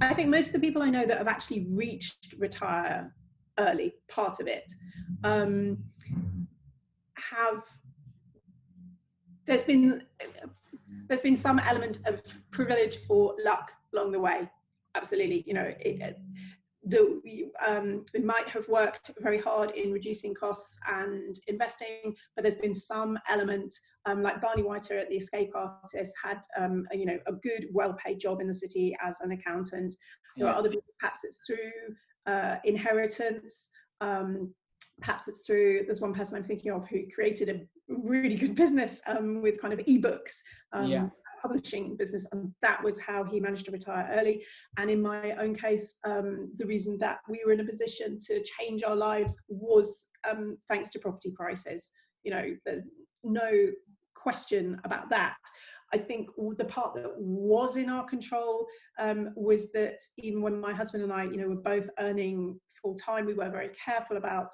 i 0.00 0.14
think 0.14 0.28
most 0.28 0.48
of 0.48 0.52
the 0.52 0.60
people 0.60 0.82
i 0.82 0.90
know 0.90 1.06
that 1.06 1.18
have 1.18 1.28
actually 1.28 1.66
reached 1.70 2.34
retire 2.38 3.12
early 3.58 3.94
part 4.08 4.40
of 4.40 4.46
it 4.46 4.72
um, 5.24 5.78
have 7.14 7.62
there's 9.46 9.64
been 9.64 10.02
there's 11.08 11.20
been 11.20 11.36
some 11.36 11.58
element 11.60 12.00
of 12.06 12.20
privilege 12.50 12.98
or 13.08 13.34
luck 13.44 13.72
along 13.94 14.12
the 14.12 14.20
way. 14.20 14.48
Absolutely 14.94 15.44
you 15.46 15.54
know 15.54 15.72
it, 15.80 16.18
the, 16.86 17.50
um, 17.66 18.04
we 18.14 18.20
might 18.20 18.48
have 18.48 18.68
worked 18.68 19.10
very 19.20 19.40
hard 19.40 19.72
in 19.72 19.92
reducing 19.92 20.34
costs 20.34 20.78
and 20.88 21.38
investing, 21.48 22.14
but 22.34 22.42
there's 22.42 22.54
been 22.54 22.74
some 22.74 23.18
element, 23.28 23.74
um, 24.06 24.22
like 24.22 24.40
Barney 24.40 24.62
Whiter 24.62 24.96
at 24.96 25.08
the 25.08 25.16
Escape 25.16 25.50
Artist 25.54 26.14
had, 26.22 26.38
um, 26.58 26.86
a, 26.92 26.96
you 26.96 27.06
know, 27.06 27.18
a 27.26 27.32
good, 27.32 27.66
well-paid 27.72 28.20
job 28.20 28.40
in 28.40 28.46
the 28.46 28.54
city 28.54 28.96
as 29.04 29.20
an 29.20 29.32
accountant. 29.32 29.96
There 30.36 30.46
yeah. 30.46 30.52
are 30.52 30.58
other 30.58 30.68
people, 30.68 30.84
perhaps 31.00 31.24
it's 31.24 31.40
through 31.46 32.32
uh, 32.32 32.56
inheritance. 32.64 33.70
Um, 34.00 34.54
perhaps 35.00 35.28
it's 35.28 35.44
through 35.46 35.82
there's 35.84 36.00
one 36.00 36.14
person 36.14 36.36
i'm 36.36 36.44
thinking 36.44 36.72
of 36.72 36.88
who 36.88 37.02
created 37.14 37.50
a 37.50 37.60
really 37.88 38.34
good 38.34 38.54
business 38.54 39.02
um, 39.06 39.42
with 39.42 39.60
kind 39.60 39.74
of 39.74 39.78
ebooks 39.80 40.40
um, 40.72 40.86
yeah. 40.86 41.06
Publishing 41.46 41.96
business 41.96 42.26
and 42.32 42.52
that 42.62 42.82
was 42.82 42.98
how 42.98 43.24
he 43.24 43.40
managed 43.40 43.64
to 43.66 43.70
retire 43.70 44.08
early 44.18 44.42
and 44.78 44.90
in 44.90 45.00
my 45.00 45.32
own 45.32 45.54
case 45.54 45.96
um, 46.04 46.50
the 46.58 46.66
reason 46.66 46.98
that 46.98 47.18
we 47.28 47.40
were 47.44 47.52
in 47.52 47.60
a 47.60 47.64
position 47.64 48.18
to 48.18 48.42
change 48.42 48.82
our 48.82 48.96
lives 48.96 49.36
was 49.48 50.06
um, 50.28 50.56
thanks 50.68 50.90
to 50.90 50.98
property 50.98 51.30
prices 51.30 51.90
you 52.22 52.30
know 52.30 52.54
there's 52.64 52.88
no 53.22 53.68
question 54.14 54.80
about 54.84 55.08
that 55.10 55.36
I 55.92 55.98
think 55.98 56.28
the 56.56 56.64
part 56.64 56.94
that 56.94 57.12
was 57.16 57.76
in 57.76 57.88
our 57.88 58.04
control 58.04 58.66
um, 58.98 59.30
was 59.36 59.70
that 59.72 59.98
even 60.18 60.42
when 60.42 60.60
my 60.60 60.74
husband 60.74 61.04
and 61.04 61.12
I, 61.12 61.24
you 61.24 61.36
know, 61.36 61.48
were 61.48 61.54
both 61.54 61.88
earning 62.00 62.58
full 62.82 62.96
time, 62.96 63.24
we 63.24 63.34
were 63.34 63.50
very 63.50 63.70
careful 63.84 64.16
about 64.16 64.50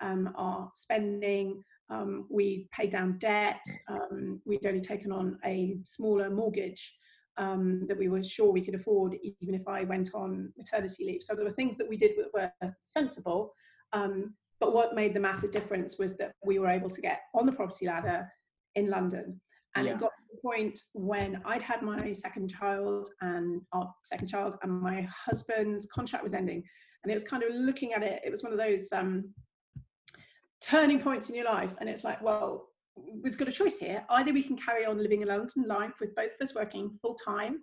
um, 0.00 0.32
our 0.36 0.70
spending. 0.74 1.62
Um, 1.90 2.26
we 2.30 2.68
paid 2.72 2.90
down 2.90 3.18
debt. 3.18 3.64
Um, 3.88 4.40
we'd 4.44 4.66
only 4.66 4.80
taken 4.80 5.12
on 5.12 5.38
a 5.44 5.76
smaller 5.84 6.30
mortgage 6.30 6.94
um, 7.36 7.84
that 7.88 7.98
we 7.98 8.08
were 8.08 8.22
sure 8.22 8.52
we 8.52 8.64
could 8.64 8.74
afford, 8.74 9.16
even 9.40 9.54
if 9.54 9.66
I 9.66 9.84
went 9.84 10.10
on 10.14 10.52
maternity 10.56 11.04
leave. 11.04 11.22
So 11.22 11.34
there 11.34 11.44
were 11.44 11.50
things 11.50 11.76
that 11.76 11.88
we 11.88 11.96
did 11.96 12.12
that 12.16 12.32
were 12.32 12.72
sensible. 12.82 13.52
Um, 13.92 14.34
but 14.60 14.72
what 14.72 14.94
made 14.94 15.14
the 15.14 15.20
massive 15.20 15.52
difference 15.52 15.98
was 15.98 16.16
that 16.16 16.32
we 16.44 16.58
were 16.58 16.68
able 16.68 16.90
to 16.90 17.00
get 17.00 17.20
on 17.34 17.46
the 17.46 17.52
property 17.52 17.86
ladder 17.86 18.28
in 18.76 18.88
London. 18.88 19.40
And 19.76 19.86
yeah. 19.86 19.94
it 19.94 19.98
got 19.98 20.10
to 20.10 20.22
the 20.32 20.40
point 20.40 20.80
when 20.92 21.42
I'd 21.44 21.62
had 21.62 21.82
my 21.82 22.12
second 22.12 22.48
child 22.48 23.10
and 23.20 23.60
our 23.72 23.92
second 24.04 24.28
child, 24.28 24.54
and 24.62 24.80
my 24.80 25.02
husband's 25.10 25.86
contract 25.86 26.22
was 26.22 26.34
ending. 26.34 26.62
And 27.02 27.10
it 27.10 27.14
was 27.14 27.24
kind 27.24 27.42
of 27.42 27.52
looking 27.52 27.92
at 27.92 28.02
it, 28.02 28.22
it 28.24 28.30
was 28.30 28.42
one 28.42 28.52
of 28.52 28.58
those 28.58 28.88
um, 28.92 29.28
turning 30.64 31.00
points 31.00 31.28
in 31.28 31.34
your 31.34 31.44
life 31.44 31.72
and 31.80 31.88
it's 31.88 32.04
like 32.04 32.20
well 32.22 32.68
we've 33.22 33.36
got 33.36 33.48
a 33.48 33.52
choice 33.52 33.78
here. 33.78 34.04
Either 34.08 34.32
we 34.32 34.42
can 34.42 34.56
carry 34.56 34.84
on 34.86 34.98
living 34.98 35.22
a 35.22 35.26
london 35.26 35.64
life 35.66 35.94
with 36.00 36.14
both 36.14 36.32
of 36.34 36.40
us 36.40 36.54
working 36.54 36.90
full 37.02 37.14
time 37.14 37.58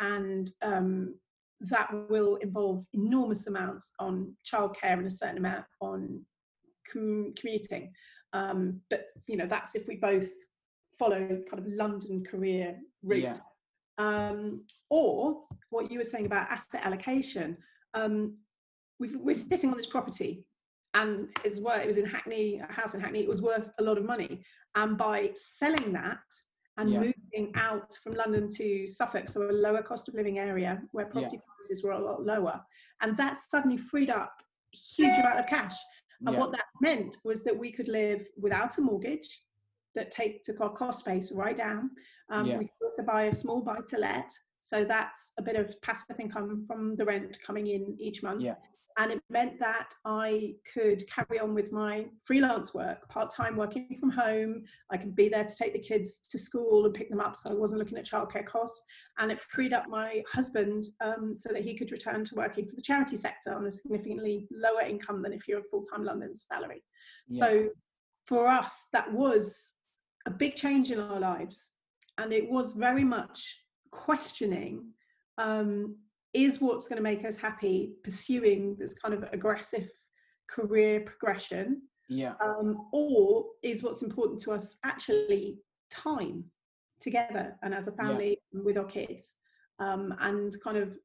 and 0.00 0.50
um, 0.62 1.14
that 1.60 1.88
will 2.10 2.36
involve 2.36 2.84
enormous 2.92 3.46
amounts 3.46 3.92
on 4.00 4.34
childcare 4.44 4.94
and 4.94 5.06
a 5.06 5.10
certain 5.10 5.38
amount 5.38 5.64
on 5.80 6.20
com- 6.92 7.32
commuting. 7.38 7.92
Um, 8.32 8.80
but 8.90 9.06
you 9.26 9.36
know 9.36 9.46
that's 9.46 9.74
if 9.74 9.86
we 9.86 9.96
both 9.96 10.28
follow 10.98 11.26
kind 11.50 11.58
of 11.58 11.66
london 11.66 12.24
career 12.24 12.76
route. 13.02 13.22
Yeah. 13.22 13.34
um, 13.98 14.64
or 14.90 15.42
what 15.70 15.90
you 15.90 15.98
were 15.98 16.04
saying 16.04 16.26
about 16.26 16.50
asset 16.50 16.80
allocation 16.84 17.56
um, 17.94 18.36
we 18.98 19.08
are 19.30 19.34
sitting 19.34 19.70
on 19.70 19.76
this 19.76 19.86
property 19.86 20.44
and 20.94 21.28
as 21.44 21.60
well 21.60 21.80
it 21.80 21.86
was 21.86 21.96
in 21.96 22.04
hackney 22.04 22.60
a 22.68 22.72
house 22.72 22.94
in 22.94 23.00
hackney 23.00 23.20
it 23.20 23.28
was 23.28 23.42
worth 23.42 23.70
a 23.78 23.82
lot 23.82 23.98
of 23.98 24.04
money 24.04 24.42
and 24.74 24.96
by 24.98 25.30
selling 25.34 25.92
that 25.92 26.18
and 26.78 26.90
yeah. 26.90 26.98
moving 27.00 27.52
out 27.56 27.96
from 28.02 28.12
london 28.14 28.48
to 28.50 28.86
suffolk 28.86 29.28
so 29.28 29.42
a 29.42 29.52
lower 29.52 29.82
cost 29.82 30.08
of 30.08 30.14
living 30.14 30.38
area 30.38 30.80
where 30.92 31.06
property 31.06 31.36
yeah. 31.36 31.54
prices 31.56 31.82
were 31.82 31.92
a 31.92 31.98
lot 31.98 32.24
lower 32.24 32.60
and 33.00 33.16
that 33.16 33.36
suddenly 33.36 33.76
freed 33.76 34.10
up 34.10 34.34
a 34.74 34.76
huge 34.76 35.18
amount 35.18 35.38
of 35.38 35.46
cash 35.46 35.76
and 36.24 36.34
yeah. 36.34 36.40
what 36.40 36.52
that 36.52 36.64
meant 36.80 37.16
was 37.24 37.42
that 37.42 37.56
we 37.56 37.72
could 37.72 37.88
live 37.88 38.26
without 38.40 38.78
a 38.78 38.80
mortgage 38.80 39.42
that 39.94 40.10
take, 40.10 40.42
took 40.42 40.60
our 40.60 40.70
cost 40.70 41.04
base 41.04 41.32
right 41.32 41.56
down 41.56 41.90
um, 42.30 42.46
we 42.58 42.64
could 42.64 42.84
also 42.84 43.02
buy 43.02 43.24
a 43.24 43.34
small 43.34 43.60
buy 43.60 43.78
to 43.86 43.98
let 43.98 44.30
so 44.60 44.84
that's 44.84 45.32
a 45.38 45.42
bit 45.42 45.56
of 45.56 45.74
passive 45.82 46.18
income 46.20 46.64
from 46.66 46.96
the 46.96 47.04
rent 47.04 47.36
coming 47.44 47.66
in 47.66 47.96
each 47.98 48.22
month 48.22 48.42
and 48.98 49.12
it 49.12 49.22
meant 49.30 49.58
that 49.60 49.94
I 50.04 50.54
could 50.72 51.04
carry 51.08 51.38
on 51.40 51.54
with 51.54 51.72
my 51.72 52.06
freelance 52.24 52.74
work, 52.74 53.08
part 53.08 53.30
time 53.30 53.56
working 53.56 53.96
from 53.98 54.10
home. 54.10 54.64
I 54.90 54.96
could 54.96 55.14
be 55.14 55.28
there 55.28 55.44
to 55.44 55.56
take 55.56 55.72
the 55.72 55.78
kids 55.78 56.18
to 56.30 56.38
school 56.38 56.84
and 56.84 56.94
pick 56.94 57.10
them 57.10 57.20
up, 57.20 57.36
so 57.36 57.50
I 57.50 57.54
wasn't 57.54 57.78
looking 57.80 57.98
at 57.98 58.06
childcare 58.06 58.46
costs. 58.46 58.82
And 59.18 59.30
it 59.30 59.40
freed 59.40 59.72
up 59.72 59.88
my 59.88 60.22
husband 60.30 60.84
um, 61.00 61.34
so 61.36 61.50
that 61.52 61.62
he 61.62 61.76
could 61.76 61.92
return 61.92 62.24
to 62.24 62.34
working 62.34 62.66
for 62.66 62.76
the 62.76 62.82
charity 62.82 63.16
sector 63.16 63.54
on 63.54 63.66
a 63.66 63.70
significantly 63.70 64.46
lower 64.50 64.82
income 64.82 65.22
than 65.22 65.32
if 65.32 65.48
you're 65.48 65.60
a 65.60 65.70
full 65.70 65.84
time 65.84 66.04
London 66.04 66.34
salary. 66.34 66.82
Yeah. 67.28 67.44
So 67.44 67.68
for 68.26 68.46
us, 68.46 68.86
that 68.92 69.12
was 69.12 69.74
a 70.26 70.30
big 70.30 70.56
change 70.56 70.90
in 70.90 71.00
our 71.00 71.20
lives. 71.20 71.72
And 72.18 72.32
it 72.32 72.50
was 72.50 72.74
very 72.74 73.04
much 73.04 73.56
questioning 73.90 74.84
um, 75.38 75.96
is 76.34 76.60
what's 76.60 76.88
going 76.88 76.96
to 76.96 77.02
make 77.02 77.24
us 77.24 77.36
happy 77.36 77.92
pursuing 78.02 78.76
this 78.78 78.94
kind 78.94 79.14
of 79.14 79.24
aggressive 79.32 79.88
career 80.48 81.00
progression 81.00 81.82
yeah 82.08 82.34
um, 82.44 82.86
or 82.92 83.46
is 83.62 83.82
what's 83.82 84.02
important 84.02 84.40
to 84.40 84.52
us 84.52 84.76
actually 84.84 85.58
time 85.90 86.44
together 87.00 87.56
and 87.62 87.74
as 87.74 87.88
a 87.88 87.92
family 87.92 88.38
yeah. 88.52 88.60
with 88.64 88.76
our 88.76 88.84
kids 88.84 89.36
um, 89.78 90.14
and 90.20 90.54
kind 90.62 90.76
of 90.76 90.96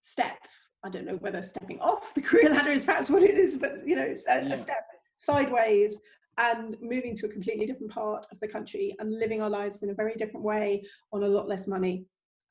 step 0.00 0.38
i 0.84 0.88
don't 0.88 1.06
know 1.06 1.16
whether 1.16 1.42
stepping 1.42 1.80
off 1.80 2.12
the 2.14 2.20
career 2.28 2.50
ladder 2.50 2.72
is 2.72 2.84
perhaps 2.84 3.10
what 3.10 3.22
it 3.22 3.36
is 3.36 3.56
but 3.56 3.86
you 3.86 3.96
know 3.96 4.12
a, 4.28 4.44
yeah. 4.44 4.52
a 4.52 4.56
step 4.56 4.86
sideways 5.16 6.00
and 6.38 6.76
moving 6.80 7.14
to 7.14 7.26
a 7.26 7.28
completely 7.28 7.64
different 7.64 7.92
part 7.92 8.26
of 8.32 8.40
the 8.40 8.48
country 8.48 8.96
and 8.98 9.18
living 9.18 9.40
our 9.40 9.50
lives 9.50 9.82
in 9.82 9.90
a 9.90 9.94
very 9.94 10.14
different 10.14 10.44
way 10.44 10.82
on 11.12 11.22
a 11.22 11.28
lot 11.28 11.48
less 11.48 11.68
money 11.68 12.04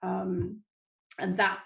um, 0.03 0.57
and 1.19 1.35
that 1.35 1.59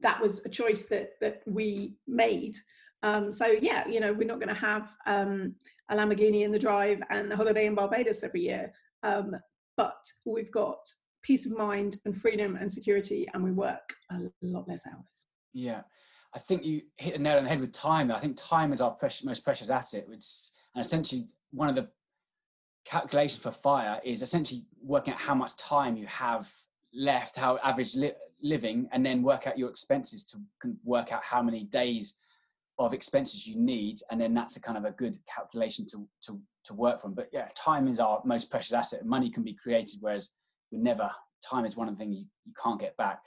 that 0.00 0.20
was 0.20 0.44
a 0.44 0.48
choice 0.48 0.86
that 0.86 1.12
that 1.20 1.42
we 1.46 1.94
made. 2.06 2.56
Um, 3.02 3.30
so 3.30 3.46
yeah, 3.46 3.86
you 3.86 4.00
know, 4.00 4.12
we're 4.12 4.26
not 4.26 4.40
going 4.40 4.54
to 4.54 4.54
have 4.54 4.88
um, 5.06 5.54
a 5.90 5.96
Lamborghini 5.96 6.44
in 6.44 6.52
the 6.52 6.58
drive 6.58 7.00
and 7.10 7.30
the 7.30 7.36
holiday 7.36 7.66
in 7.66 7.74
Barbados 7.74 8.24
every 8.24 8.42
year, 8.42 8.72
um, 9.02 9.36
but 9.76 10.06
we've 10.24 10.50
got 10.50 10.78
peace 11.22 11.46
of 11.46 11.56
mind 11.56 11.96
and 12.04 12.16
freedom 12.16 12.56
and 12.56 12.70
security, 12.70 13.26
and 13.34 13.42
we 13.42 13.52
work 13.52 13.94
a 14.10 14.20
lot 14.42 14.68
less 14.68 14.86
hours. 14.86 15.26
Yeah, 15.52 15.82
I 16.34 16.38
think 16.38 16.64
you 16.64 16.82
hit 16.96 17.14
the 17.14 17.18
nail 17.18 17.38
on 17.38 17.44
the 17.44 17.50
head 17.50 17.60
with 17.60 17.72
time. 17.72 18.10
I 18.10 18.20
think 18.20 18.36
time 18.36 18.72
is 18.72 18.80
our 18.80 18.90
precious, 18.90 19.24
most 19.24 19.44
precious 19.44 19.70
asset. 19.70 20.08
Which 20.08 20.24
and 20.74 20.84
essentially 20.84 21.26
one 21.52 21.68
of 21.68 21.74
the 21.74 21.88
calculations 22.84 23.42
for 23.42 23.50
fire 23.50 24.00
is 24.04 24.22
essentially 24.22 24.64
working 24.82 25.14
out 25.14 25.20
how 25.20 25.34
much 25.34 25.56
time 25.56 25.96
you 25.96 26.06
have 26.06 26.52
left, 26.92 27.36
how 27.36 27.58
average 27.62 27.94
li- 27.94 28.12
living 28.44 28.86
and 28.92 29.04
then 29.04 29.22
work 29.22 29.46
out 29.46 29.58
your 29.58 29.70
expenses 29.70 30.22
to 30.22 30.38
work 30.84 31.10
out 31.10 31.24
how 31.24 31.42
many 31.42 31.64
days 31.64 32.14
of 32.78 32.92
expenses 32.92 33.46
you 33.46 33.56
need 33.56 33.98
and 34.10 34.20
then 34.20 34.34
that's 34.34 34.56
a 34.56 34.60
kind 34.60 34.76
of 34.76 34.84
a 34.84 34.90
good 34.92 35.16
calculation 35.32 35.86
to 35.86 36.06
to 36.20 36.40
to 36.64 36.74
work 36.74 37.00
from. 37.00 37.14
But 37.14 37.28
yeah 37.32 37.48
time 37.56 37.88
is 37.88 37.98
our 37.98 38.20
most 38.24 38.50
precious 38.50 38.72
asset. 38.72 39.04
Money 39.06 39.30
can 39.30 39.42
be 39.42 39.54
created 39.54 39.98
whereas 40.00 40.30
we 40.70 40.78
never 40.78 41.10
time 41.42 41.64
is 41.64 41.76
one 41.76 41.88
of 41.88 41.98
the 41.98 42.04
you, 42.04 42.24
you 42.44 42.52
can't 42.62 42.78
get 42.78 42.96
back. 42.96 43.20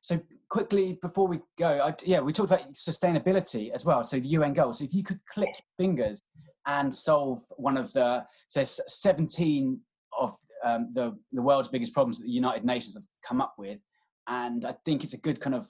So 0.00 0.20
quickly 0.50 0.98
before 1.00 1.28
we 1.28 1.40
go 1.56 1.68
I, 1.68 1.94
yeah 2.04 2.20
we 2.20 2.32
talked 2.32 2.50
about 2.50 2.72
sustainability 2.72 3.70
as 3.72 3.84
well 3.84 4.02
so 4.02 4.18
the 4.18 4.28
un 4.28 4.52
goals. 4.52 4.78
So 4.78 4.84
if 4.84 4.94
you 4.94 5.04
could 5.04 5.20
click 5.32 5.54
fingers 5.78 6.20
and 6.66 6.92
solve 6.92 7.40
one 7.56 7.76
of 7.76 7.92
the 7.92 8.24
so 8.48 8.64
17 8.64 9.80
of 10.18 10.36
um, 10.64 10.88
the 10.94 11.16
the 11.32 11.42
world's 11.42 11.68
biggest 11.68 11.92
problems 11.92 12.18
that 12.18 12.24
the 12.24 12.30
united 12.30 12.64
nations 12.64 12.94
have 12.94 13.04
come 13.22 13.40
up 13.40 13.54
with 13.58 13.82
and 14.26 14.64
I 14.64 14.74
think 14.84 15.04
it's 15.04 15.14
a 15.14 15.20
good 15.20 15.40
kind 15.40 15.54
of 15.54 15.66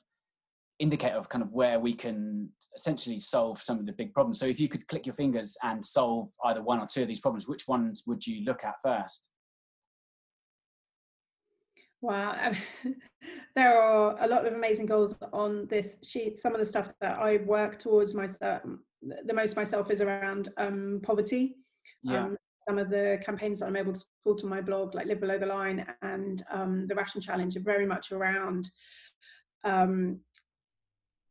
indicator 0.79 1.17
of 1.17 1.29
kind 1.29 1.43
of 1.43 1.53
where 1.53 1.79
we 1.79 1.95
can 1.95 2.49
essentially 2.77 3.19
solve 3.19 3.63
some 3.63 3.79
of 3.79 3.87
the 3.87 3.93
big 3.93 4.13
problems. 4.13 4.39
So 4.39 4.47
if 4.47 4.59
you 4.59 4.69
could 4.69 4.87
click 4.89 5.07
your 5.07 5.15
fingers 5.15 5.57
and 5.63 5.85
solve 5.85 6.29
either 6.45 6.63
one 6.63 6.81
or 6.81 6.87
two 6.87 7.03
of 7.03 7.09
these 7.09 7.21
problems, 7.21 7.49
which 7.49 7.69
ones 7.69 8.03
would 8.07 8.27
you 8.27 8.45
look 8.45 8.65
at 8.65 8.75
first? 8.83 9.29
Wow, 12.01 12.53
there 13.57 13.81
are 13.81 14.23
a 14.23 14.29
lot 14.29 14.47
of 14.47 14.53
amazing 14.53 14.87
goals 14.87 15.17
on 15.33 15.67
this 15.69 15.97
sheet. 16.03 16.37
Some 16.37 16.53
of 16.53 16.61
the 16.61 16.67
stuff 16.67 16.93
that 17.01 17.19
I 17.19 17.39
work 17.39 17.79
towards 17.79 18.15
myself, 18.15 18.61
the 19.03 19.33
most 19.33 19.57
myself 19.57 19.91
is 19.91 20.03
around 20.03 20.51
um, 20.59 21.01
poverty. 21.03 21.57
Yeah. 22.03 22.25
Um, 22.25 22.37
some 22.59 22.79
of 22.79 22.91
the 22.91 23.19
campaigns 23.25 23.59
that 23.59 23.67
I'm 23.67 23.77
able 23.77 23.93
to 23.93 24.01
support 24.01 24.43
on 24.43 24.49
my 24.49 24.61
blog, 24.61 24.95
like 24.95 25.07
Live 25.07 25.21
Below 25.21 25.39
the 25.39 25.47
Line 25.47 25.87
and 26.03 26.43
um, 26.51 26.87
the 26.87 26.95
Ration 26.95 27.21
Challenge, 27.21 27.57
are 27.57 27.61
very 27.61 27.87
much 27.87 28.13
around 28.13 28.69
um, 29.65 30.21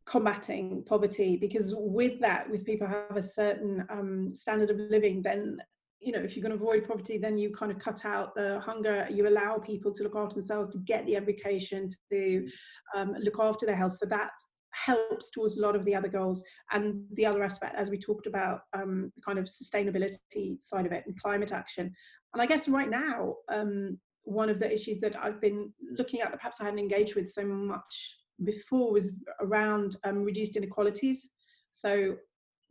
combating 0.06 0.84
poverty. 0.86 1.38
Because 1.38 1.74
with 1.78 2.20
that, 2.20 2.50
with 2.50 2.66
people 2.66 2.88
have 2.88 3.18
a 3.18 3.24
certain 3.24 3.86
um, 3.90 4.34
standard 4.34 4.70
of 4.70 4.78
living, 4.78 5.22
then 5.22 5.58
you 6.00 6.12
know 6.12 6.20
if 6.20 6.36
you're 6.36 6.44
going 6.44 6.58
to 6.58 6.62
avoid 6.62 6.88
poverty, 6.88 7.18
then 7.18 7.38
you 7.38 7.52
kind 7.52 7.72
of 7.72 7.80
cut 7.80 8.06
out 8.06 8.36
the 8.36 8.60
hunger. 8.60 9.08
You 9.10 9.28
allow 9.28 9.58
people 9.58 9.92
to 9.94 10.04
look 10.04 10.16
after 10.16 10.36
themselves, 10.36 10.70
to 10.70 10.78
get 10.80 11.06
the 11.06 11.16
education, 11.16 11.90
to 12.12 12.48
um, 12.96 13.16
look 13.20 13.40
after 13.40 13.66
their 13.66 13.78
health. 13.78 13.94
So 13.94 14.06
that 14.08 14.32
helps 14.74 15.30
towards 15.30 15.58
a 15.58 15.62
lot 15.62 15.76
of 15.76 15.86
the 15.86 15.96
other 15.96 16.08
goals 16.08 16.44
and 16.72 17.04
the 17.14 17.26
other 17.26 17.44
aspect 17.44 17.76
as 17.78 17.90
we 17.90 17.98
talked 17.98 18.28
about 18.28 18.62
um, 18.74 19.12
the 19.16 19.22
kind 19.22 19.40
of 19.40 19.46
sustainability 19.46 20.62
side 20.62 20.86
of 20.86 20.92
it 20.92 21.04
and 21.06 21.20
climate 21.22 21.52
action 21.52 21.92
and 22.34 22.42
i 22.42 22.46
guess 22.46 22.68
right 22.68 22.90
now 22.90 23.36
um, 23.52 23.98
one 24.24 24.50
of 24.50 24.60
the 24.60 24.72
issues 24.72 25.00
that 25.00 25.16
i've 25.22 25.40
been 25.42 25.72
looking 25.98 26.22
at 26.22 26.32
that 26.32 26.38
perhaps 26.38 26.60
i 26.60 26.64
hadn't 26.64 26.80
engaged 26.80 27.16
with 27.16 27.30
so 27.30 27.46
much 27.46 28.18
before 28.44 28.92
was 28.92 29.12
around 29.42 29.98
um, 30.04 30.24
reduced 30.24 30.56
inequalities 30.56 31.30
so 31.72 32.16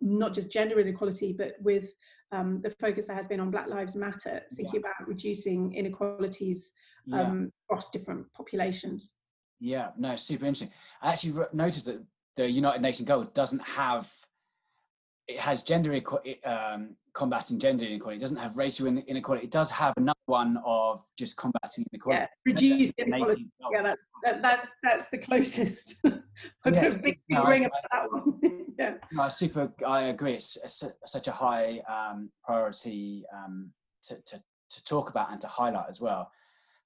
not 0.01 0.35
just 0.35 0.51
gender 0.51 0.81
inequality 0.81 1.33
but 1.37 1.55
with 1.61 1.89
um, 2.33 2.61
the 2.63 2.71
focus 2.81 3.07
that 3.07 3.17
has 3.17 3.29
been 3.29 3.41
on 3.41 3.51
black 3.51 3.69
lives 3.69 3.95
matter 3.95 4.43
thinking 4.55 4.81
yeah. 4.83 4.91
about 4.91 5.09
reducing 5.09 5.75
inequalities 5.75 6.73
yeah. 7.05 7.23
Um, 7.23 7.51
across 7.69 7.91
different 7.91 8.27
populations 8.33 9.15
yeah, 9.63 9.91
no, 9.97 10.17
super 10.17 10.45
interesting. 10.45 10.75
I 11.01 11.13
actually 11.13 11.45
noticed 11.53 11.87
that 11.87 12.03
the 12.37 12.51
United 12.51 12.83
Nations 12.83 13.07
goals 13.07 13.29
doesn't 13.29 13.63
have 13.63 14.13
it 15.29 15.39
has 15.39 15.63
gender 15.63 15.93
equality, 15.93 16.43
um, 16.43 16.97
combating 17.15 17.61
gender 17.61 17.85
inequality. 17.85 18.17
It 18.17 18.21
doesn't 18.21 18.39
have 18.39 18.57
racial 18.57 18.89
inequality. 18.89 19.45
It 19.45 19.53
does 19.53 19.71
have 19.71 19.95
another 19.97 20.19
one 20.27 20.59
of 20.67 21.01
just 21.17 21.37
combating 21.37 21.87
inequality. 21.93 22.25
Yeah, 22.45 22.53
reduce 22.53 22.93
inequality. 22.99 23.47
Yeah, 23.71 23.83
that's, 23.83 24.03
that's 24.25 24.43
that's 24.43 24.69
that's 24.83 25.09
the 25.11 25.19
closest. 25.19 25.95
I'm 26.05 26.75
yes, 26.75 26.99
big 26.99 27.21
no, 27.29 27.45
ring 27.45 27.67
about 27.67 27.83
that 27.93 28.11
one. 28.11 28.67
yeah. 28.79 28.95
No, 29.13 29.29
super. 29.29 29.73
I 29.87 30.05
agree. 30.05 30.35
It's, 30.35 30.57
it's 30.57 30.83
such 31.07 31.29
a 31.29 31.33
high 31.33 31.83
um, 31.89 32.31
priority 32.43 33.25
um, 33.33 33.71
to, 34.09 34.17
to 34.27 34.43
to 34.71 34.85
talk 34.85 35.09
about 35.09 35.31
and 35.31 35.41
to 35.41 35.47
highlight 35.47 35.87
as 35.89 36.01
well. 36.01 36.33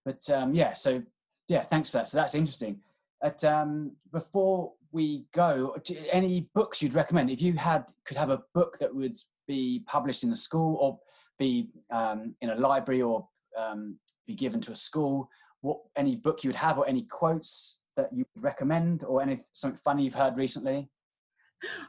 But 0.05 0.29
um, 0.29 0.55
yeah, 0.55 0.75
so 0.75 1.03
yeah, 1.49 1.63
thanks 1.63 1.91
for 1.91 1.99
that. 1.99 2.09
So 2.09 2.19
that's 2.19 2.35
interesting. 2.35 2.81
At, 3.23 3.43
um, 3.45 3.93
before 4.13 4.73
we 4.93 5.27
go, 5.33 5.77
any 6.11 6.49
books 6.55 6.83
you'd 6.83 6.95
recommend? 6.95 7.31
If 7.31 7.41
you 7.41 7.53
had 7.55 7.85
could 8.05 8.17
have 8.17 8.31
a 8.31 8.43
book 8.55 8.79
that 8.79 8.95
would 8.95 9.19
be 9.47 9.83
published 9.87 10.25
in 10.25 10.31
the 10.31 10.37
school 10.37 10.77
or 10.81 10.99
be 11.39 11.71
um, 11.91 12.35
in 12.41 12.51
a 12.51 12.57
library 12.57 13.03
or 13.03 13.29
um, 13.57 13.99
be 14.27 14.35
given 14.35 14.61
to 14.63 14.73
a 14.73 14.77
school, 14.77 15.29
what 15.61 15.79
any 15.97 16.17
book 16.17 16.45
you 16.45 16.49
would 16.49 16.57
have 16.57 16.79
or 16.79 16.89
any 16.89 17.03
quotes 17.03 17.83
that 17.97 18.13
you 18.13 18.25
would 18.35 18.45
recommend 18.45 19.05
or 19.05 19.23
any 19.23 19.43
something 19.53 19.79
funny 19.79 20.05
you've 20.05 20.15
heard 20.15 20.37
recently? 20.37 20.89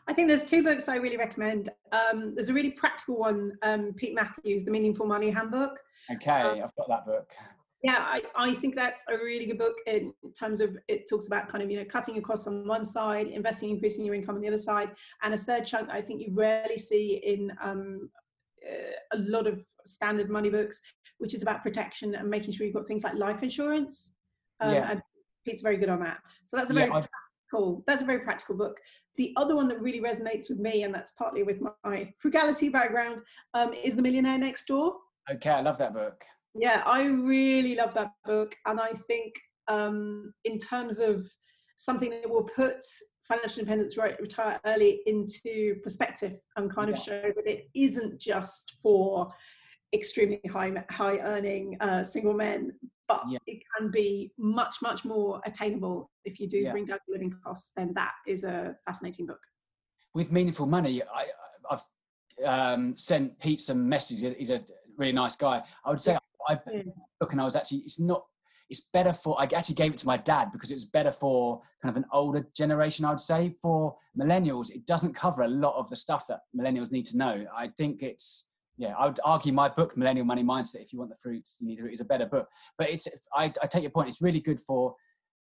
I 0.08 0.14
think 0.14 0.28
there's 0.28 0.46
two 0.46 0.64
books 0.64 0.88
I 0.88 0.96
really 0.96 1.18
recommend. 1.18 1.70
Um, 1.92 2.34
there's 2.36 2.50
a 2.50 2.54
really 2.54 2.72
practical 2.72 3.18
one, 3.18 3.54
um, 3.64 3.94
Pete 3.96 4.16
Matthews, 4.16 4.64
The 4.64 4.72
Meaningful 4.72 5.06
Money 5.06 5.30
Handbook. 5.30 5.80
Okay, 6.10 6.42
um, 6.42 6.64
I've 6.64 6.76
got 6.76 6.88
that 6.88 7.06
book 7.06 7.34
yeah 7.84 8.00
I, 8.00 8.24
I 8.36 8.54
think 8.56 8.76
that's 8.76 9.04
a 9.10 9.18
really 9.18 9.46
good 9.46 9.58
book 9.58 9.76
in 9.86 10.14
terms 10.38 10.62
of 10.62 10.78
it 10.88 11.08
talks 11.10 11.28
about 11.28 11.48
kind 11.48 11.64
of 11.64 11.70
you 11.70 11.78
know 11.78 11.86
cutting 11.86 12.16
your 12.16 12.24
costs 12.24 12.48
on 12.48 12.68
one 12.68 12.84
side 12.84 13.28
investing 13.28 13.70
increasing 13.70 14.06
your 14.06 14.16
income 14.16 14.36
on 14.36 14.42
the 14.42 14.48
other 14.48 14.58
side. 14.58 14.94
And 15.24 15.34
a 15.34 15.38
third 15.38 15.66
chunk 15.66 15.90
i 15.90 16.02
think 16.02 16.22
you 16.22 16.34
rarely 16.34 16.78
see 16.78 17.22
in 17.24 17.52
um, 17.62 18.10
uh, 18.68 19.18
a 19.18 19.18
lot 19.20 19.48
of 19.48 19.64
standard 19.86 20.30
money 20.30 20.50
books 20.50 20.82
which 21.20 21.34
is 21.34 21.42
about 21.42 21.64
protection 21.64 22.16
and 22.16 22.30
making 22.30 22.54
sure 22.54 22.66
you've 22.66 22.76
got 22.76 22.88
things 22.88 23.04
like 23.04 23.16
life 23.16 23.44
insurance. 23.44 24.16
Um, 24.60 24.74
yeah. 24.74 24.92
and 24.92 25.02
pete's 25.46 25.62
very 25.62 25.78
good 25.78 25.90
on 25.90 26.00
that. 26.02 26.18
So 26.46 26.58
that's 26.58 26.70
a 26.70 26.74
very 26.74 26.88
yeah, 26.88 27.02
practical 27.02 27.84
that's 27.88 28.02
a 28.02 28.06
very 28.06 28.20
practical 28.20 28.56
book. 28.56 28.80
The 29.16 29.34
other 29.36 29.56
one 29.56 29.68
that 29.70 29.82
really 29.82 30.02
resonates 30.02 30.50
with 30.50 30.60
me 30.60 30.84
and 30.84 30.94
that's 30.94 31.12
partly 31.12 31.44
with 31.44 31.60
my 31.84 32.12
frugality 32.20 32.70
background 32.70 33.22
um, 33.54 33.74
is 33.74 33.96
the 33.96 34.02
millionaire 34.02 34.38
next 34.38 34.66
door. 34.66 34.96
Okay 35.30 35.50
i 35.50 35.60
love 35.60 35.78
that 35.78 35.94
book 35.94 36.24
yeah, 36.58 36.84
I 36.86 37.04
really 37.06 37.76
love 37.76 37.94
that 37.94 38.12
book. 38.26 38.56
And 38.66 38.80
I 38.80 38.92
think, 39.08 39.34
um, 39.68 40.34
in 40.46 40.58
terms 40.58 41.00
of 41.00 41.30
something 41.78 42.10
that 42.10 42.30
will 42.30 42.44
put 42.44 42.84
financial 43.28 43.60
independence 43.60 43.98
right 43.98 44.20
retire 44.22 44.58
early 44.66 45.02
into 45.06 45.76
perspective 45.84 46.38
and 46.56 46.74
kind 46.74 46.90
of 46.90 46.98
show 46.98 47.22
that 47.36 47.46
it 47.46 47.70
isn't 47.76 48.20
just 48.22 48.78
for 48.82 49.28
extremely 49.94 50.40
high 50.50 50.72
high 50.90 51.18
earning 51.20 51.78
uh, 51.82 52.02
single 52.04 52.34
men 52.34 52.72
but 53.10 53.22
yeah. 53.30 53.38
it 53.46 53.62
can 53.78 53.92
be 53.92 54.32
much 54.38 54.78
much 54.82 55.04
more 55.04 55.42
attainable 55.46 56.10
if 56.24 56.40
you 56.40 56.48
do 56.48 56.60
yeah. 56.60 56.72
bring 56.72 56.86
down 56.86 56.98
your 57.06 57.18
living 57.18 57.34
costs 57.44 57.74
then 57.76 57.92
that 57.94 58.14
is 58.26 58.46
a 58.46 58.74
fascinating 58.86 59.26
book 59.26 59.42
with 60.18 60.32
meaningful 60.32 60.66
money, 60.66 61.04
I, 61.04 61.28
I've 61.70 61.84
um, 62.44 62.98
sent 62.98 63.40
Pete 63.40 63.62
some 63.62 63.88
messages. 63.88 64.36
He's 64.36 64.50
a 64.50 64.64
really 64.98 65.12
nice 65.12 65.36
guy. 65.36 65.62
I 65.86 65.92
would 65.92 66.02
say 66.02 66.18
I 66.48 66.56
book 67.20 67.32
and 67.32 67.42
I 67.42 67.44
was 67.44 67.56
actually 67.56 67.80
it's 67.80 68.00
not 68.00 68.24
it's 68.70 68.82
better 68.92 69.14
for 69.14 69.40
I 69.40 69.44
actually 69.44 69.76
gave 69.76 69.92
it 69.92 69.98
to 70.00 70.08
my 70.08 70.18
dad 70.18 70.50
because 70.52 70.72
it's 70.72 70.86
better 70.86 71.12
for 71.12 71.62
kind 71.82 71.96
of 71.96 72.02
an 72.02 72.08
older 72.12 72.46
generation 72.56 73.06
I 73.06 73.10
would 73.12 73.20
say. 73.20 73.56
For 73.62 73.96
millennials 74.20 74.72
it 74.72 74.86
doesn't 74.86 75.14
cover 75.16 75.44
a 75.44 75.48
lot 75.48 75.76
of 75.78 75.90
the 75.90 75.96
stuff 75.96 76.26
that 76.28 76.42
millennials 76.58 76.92
need 76.92 77.06
to 77.08 77.18
know. 77.18 77.46
I 77.56 77.70
think 77.78 78.04
it's 78.04 78.52
yeah 78.78 78.94
I 78.98 79.06
would 79.08 79.20
argue 79.24 79.54
my 79.54 79.70
book 79.70 79.96
Millennial 79.98 80.26
Money 80.26 80.44
Mindset 80.44 80.82
if 80.82 80.94
you 80.94 81.00
want 81.00 81.12
the 81.12 81.18
fruits 81.22 81.58
you 81.60 81.68
need 81.68 81.80
it 81.80 81.92
is 81.92 82.02
a 82.02 82.06
better 82.06 82.26
book. 82.26 82.48
But 82.78 82.90
it's 82.90 83.08
I, 83.34 83.52
I 83.62 83.68
take 83.68 83.84
your 83.84 83.92
point 83.92 84.10
it's 84.10 84.22
really 84.22 84.42
good 84.42 84.60
for 84.60 84.96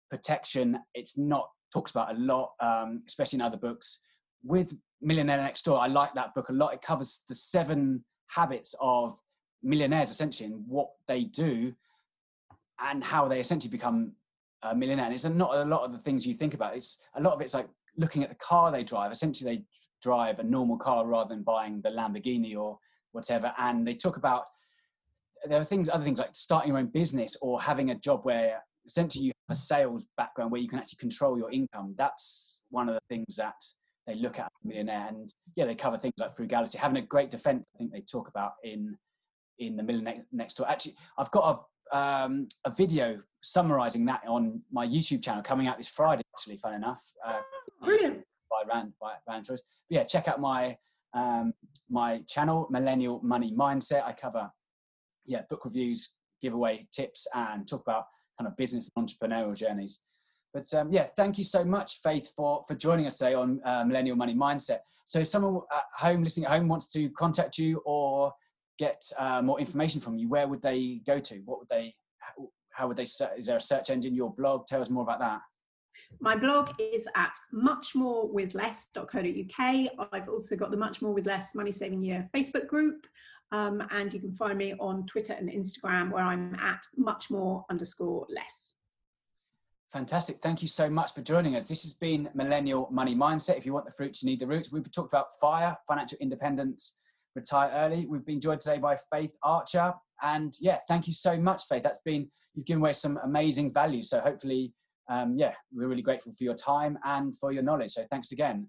protection. 0.09 0.79
It's 0.93 1.17
not 1.17 1.49
talks 1.73 1.91
about 1.91 2.15
a 2.15 2.17
lot 2.17 2.51
um, 2.61 3.03
especially 3.07 3.37
in 3.37 3.41
other 3.41 3.57
books. 3.57 4.01
With 4.43 4.73
Millionaire 5.01 5.37
Next 5.37 5.63
Door 5.63 5.81
I 5.81 5.87
like 5.87 6.13
that 6.13 6.33
book 6.33 6.49
a 6.49 6.53
lot. 6.53 6.73
It 6.73 6.81
covers 6.81 7.23
the 7.27 7.35
seven 7.35 8.05
habits 8.29 8.75
of 8.79 9.19
millionaires 9.63 10.09
essentially 10.09 10.49
and 10.51 10.67
what 10.67 10.89
they 11.07 11.23
do 11.23 11.73
and 12.81 13.03
how 13.03 13.27
they 13.27 13.39
essentially 13.39 13.71
become 13.71 14.13
a 14.63 14.75
millionaire. 14.75 15.05
And 15.05 15.13
it's 15.13 15.23
not 15.23 15.55
a 15.55 15.65
lot 15.65 15.83
of 15.83 15.91
the 15.91 15.99
things 15.99 16.25
you 16.25 16.33
think 16.33 16.53
about. 16.53 16.75
It's 16.75 16.99
a 17.15 17.21
lot 17.21 17.33
of 17.33 17.41
it's 17.41 17.53
like 17.53 17.67
looking 17.97 18.23
at 18.23 18.29
the 18.29 18.35
car 18.35 18.71
they 18.71 18.83
drive. 18.83 19.11
Essentially, 19.11 19.55
they 19.55 19.63
drive 20.01 20.39
a 20.39 20.43
normal 20.43 20.77
car 20.77 21.05
rather 21.05 21.29
than 21.29 21.43
buying 21.43 21.81
the 21.81 21.89
Lamborghini 21.89 22.57
or 22.57 22.79
whatever. 23.11 23.53
And 23.57 23.85
they 23.85 23.93
talk 23.93 24.17
about 24.17 24.45
there 25.45 25.59
are 25.59 25.65
things, 25.65 25.89
other 25.89 26.03
things 26.03 26.19
like 26.19 26.33
starting 26.33 26.69
your 26.69 26.79
own 26.79 26.87
business 26.87 27.37
or 27.41 27.61
having 27.61 27.91
a 27.91 27.95
job 27.95 28.21
where 28.23 28.61
essentially 28.85 29.25
you 29.25 29.31
have 29.47 29.55
a 29.55 29.59
sales 29.59 30.05
background 30.17 30.51
where 30.51 30.61
you 30.61 30.67
can 30.67 30.79
actually 30.79 30.97
control 30.97 31.37
your 31.37 31.51
income. 31.51 31.95
That's 31.97 32.59
one 32.69 32.89
of 32.89 32.95
the 32.95 33.01
things 33.09 33.35
that 33.35 33.55
they 34.05 34.15
look 34.15 34.39
at 34.39 34.51
millionaire. 34.63 35.07
And 35.07 35.29
yeah, 35.55 35.65
they 35.65 35.75
cover 35.75 35.97
things 35.97 36.13
like 36.19 36.35
frugality, 36.35 36.77
having 36.77 36.97
a 36.97 37.05
great 37.05 37.29
defense. 37.29 37.67
I 37.73 37.77
think 37.77 37.91
they 37.91 38.01
talk 38.01 38.27
about 38.27 38.53
in 38.63 38.97
in 39.59 39.75
the 39.75 39.83
millionaire 39.83 40.25
next 40.31 40.55
door. 40.55 40.69
Actually, 40.69 40.95
I've 41.17 41.31
got 41.31 41.59
a 41.91 41.97
um, 41.97 42.47
a 42.65 42.71
video 42.71 43.19
summarizing 43.41 44.05
that 44.05 44.21
on 44.27 44.61
my 44.71 44.85
YouTube 44.85 45.23
channel 45.23 45.41
coming 45.41 45.67
out 45.67 45.77
this 45.77 45.87
Friday. 45.87 46.21
Actually, 46.35 46.57
fun 46.57 46.73
enough. 46.73 47.03
Uh, 47.25 47.39
Brilliant. 47.83 48.23
By 48.49 48.73
Rand 48.73 48.93
by 48.99 49.13
Rand 49.27 49.45
Choice. 49.45 49.61
But 49.89 49.95
yeah, 49.95 50.03
check 50.03 50.27
out 50.27 50.39
my 50.39 50.77
um, 51.13 51.53
my 51.89 52.21
channel, 52.27 52.67
Millennial 52.69 53.19
Money 53.23 53.53
Mindset. 53.53 54.03
I 54.03 54.13
cover 54.13 54.49
yeah 55.25 55.41
book 55.49 55.65
reviews, 55.65 56.15
giveaway 56.41 56.87
tips, 56.91 57.27
and 57.33 57.67
talk 57.67 57.81
about 57.81 58.05
kind 58.37 58.47
of 58.47 58.55
business 58.57 58.89
and 58.95 59.07
entrepreneurial 59.07 59.55
journeys. 59.55 60.01
But 60.53 60.71
um, 60.73 60.91
yeah, 60.91 61.07
thank 61.15 61.37
you 61.37 61.43
so 61.43 61.63
much, 61.63 62.01
Faith, 62.01 62.33
for 62.35 62.63
for 62.67 62.75
joining 62.75 63.05
us 63.05 63.17
today 63.17 63.35
on 63.35 63.61
uh, 63.63 63.83
Millennial 63.85 64.15
Money 64.15 64.33
Mindset. 64.33 64.79
So, 65.05 65.19
if 65.19 65.27
someone 65.27 65.61
at 65.71 65.83
home 65.95 66.23
listening 66.23 66.47
at 66.47 66.51
home 66.53 66.67
wants 66.67 66.87
to 66.93 67.09
contact 67.11 67.57
you 67.57 67.81
or 67.85 68.33
get 68.79 69.03
uh, 69.19 69.41
more 69.41 69.59
information 69.59 69.99
from 70.01 70.17
you, 70.17 70.29
where 70.29 70.47
would 70.47 70.61
they 70.61 71.01
go 71.05 71.19
to? 71.19 71.35
What 71.45 71.59
would 71.59 71.67
they? 71.69 71.93
How 72.71 72.87
would 72.87 72.97
they? 72.97 73.03
Is 73.03 73.45
there 73.45 73.57
a 73.57 73.61
search 73.61 73.91
engine? 73.91 74.15
Your 74.15 74.33
blog? 74.33 74.65
Tell 74.65 74.81
us 74.81 74.89
more 74.89 75.03
about 75.03 75.19
that. 75.19 75.41
My 76.21 76.35
blog 76.35 76.71
is 76.79 77.07
at 77.15 77.35
muchmorewithless.co.uk. 77.53 80.09
I've 80.13 80.29
also 80.29 80.55
got 80.55 80.71
the 80.71 80.77
Much 80.77 81.01
More 81.01 81.13
with 81.13 81.25
Less 81.25 81.53
Money 81.55 81.73
Saving 81.73 82.01
Year 82.01 82.29
Facebook 82.35 82.67
group. 82.67 83.05
Um, 83.51 83.83
and 83.91 84.13
you 84.13 84.19
can 84.19 84.31
find 84.31 84.57
me 84.57 84.75
on 84.79 85.05
Twitter 85.07 85.33
and 85.33 85.49
Instagram 85.49 86.11
where 86.11 86.23
I'm 86.23 86.55
at 86.55 86.81
much 86.95 87.29
more 87.29 87.65
underscore 87.69 88.25
less. 88.29 88.75
Fantastic. 89.91 90.37
Thank 90.41 90.61
you 90.61 90.67
so 90.67 90.87
much 90.87 91.15
for 91.15 91.21
joining 91.21 91.55
us. 91.55 91.67
This 91.67 91.81
has 91.81 91.93
been 91.93 92.29
Millennial 92.35 92.87
Money 92.91 93.15
Mindset. 93.15 93.57
If 93.57 93.65
you 93.65 93.73
want 93.73 93.87
the 93.87 93.91
fruits, 93.91 94.21
you 94.21 94.29
need 94.29 94.39
the 94.39 94.45
roots. 94.45 94.71
We've 94.71 94.91
talked 94.91 95.11
about 95.11 95.39
fire, 95.41 95.75
financial 95.87 96.19
independence, 96.21 96.99
retire 97.39 97.71
early. 97.73 98.05
We've 98.05 98.25
been 98.25 98.41
joined 98.41 98.59
today 98.59 98.77
by 98.77 98.97
Faith 99.11 99.35
Archer. 99.43 99.93
And 100.21 100.53
yeah, 100.59 100.79
thank 100.87 101.07
you 101.07 101.13
so 101.13 101.37
much, 101.37 101.63
Faith. 101.67 101.83
That's 101.83 102.01
been, 102.05 102.29
you've 102.53 102.65
given 102.65 102.81
away 102.81 102.93
some 102.93 103.19
amazing 103.23 103.73
value. 103.73 104.03
So 104.03 104.19
hopefully, 104.19 104.73
um, 105.09 105.35
yeah, 105.37 105.53
we're 105.73 105.87
really 105.87 106.01
grateful 106.01 106.31
for 106.33 106.43
your 106.43 106.53
time 106.53 106.97
and 107.03 107.35
for 107.35 107.51
your 107.51 107.63
knowledge. 107.63 107.91
So 107.91 108.05
thanks 108.11 108.31
again. 108.31 108.67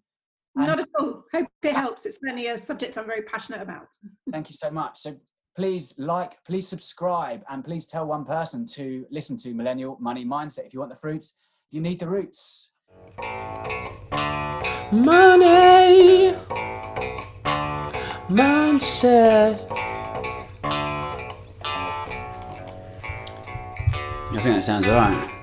And 0.56 0.66
Not 0.66 0.80
at 0.80 0.88
all. 0.98 1.24
Hope 1.32 1.48
it 1.62 1.74
helps. 1.74 2.06
It's 2.06 2.18
certainly 2.20 2.48
a 2.48 2.58
subject 2.58 2.96
I'm 2.96 3.06
very 3.06 3.22
passionate 3.22 3.62
about. 3.62 3.88
thank 4.32 4.48
you 4.48 4.54
so 4.54 4.70
much. 4.70 4.98
So 4.98 5.16
please 5.56 5.94
like, 5.98 6.42
please 6.44 6.66
subscribe, 6.66 7.42
and 7.50 7.64
please 7.64 7.86
tell 7.86 8.06
one 8.06 8.24
person 8.24 8.64
to 8.74 9.04
listen 9.10 9.36
to 9.38 9.54
Millennial 9.54 9.96
Money 10.00 10.24
Mindset. 10.24 10.66
If 10.66 10.72
you 10.72 10.80
want 10.80 10.90
the 10.90 10.98
fruits, 10.98 11.36
you 11.70 11.80
need 11.80 11.98
the 12.00 12.08
roots. 12.08 12.72
Money 14.92 16.34
mindset. 18.30 19.58
I 24.32 24.32
think 24.32 24.44
that 24.44 24.62
sounds 24.62 24.86
alright. 24.86 25.39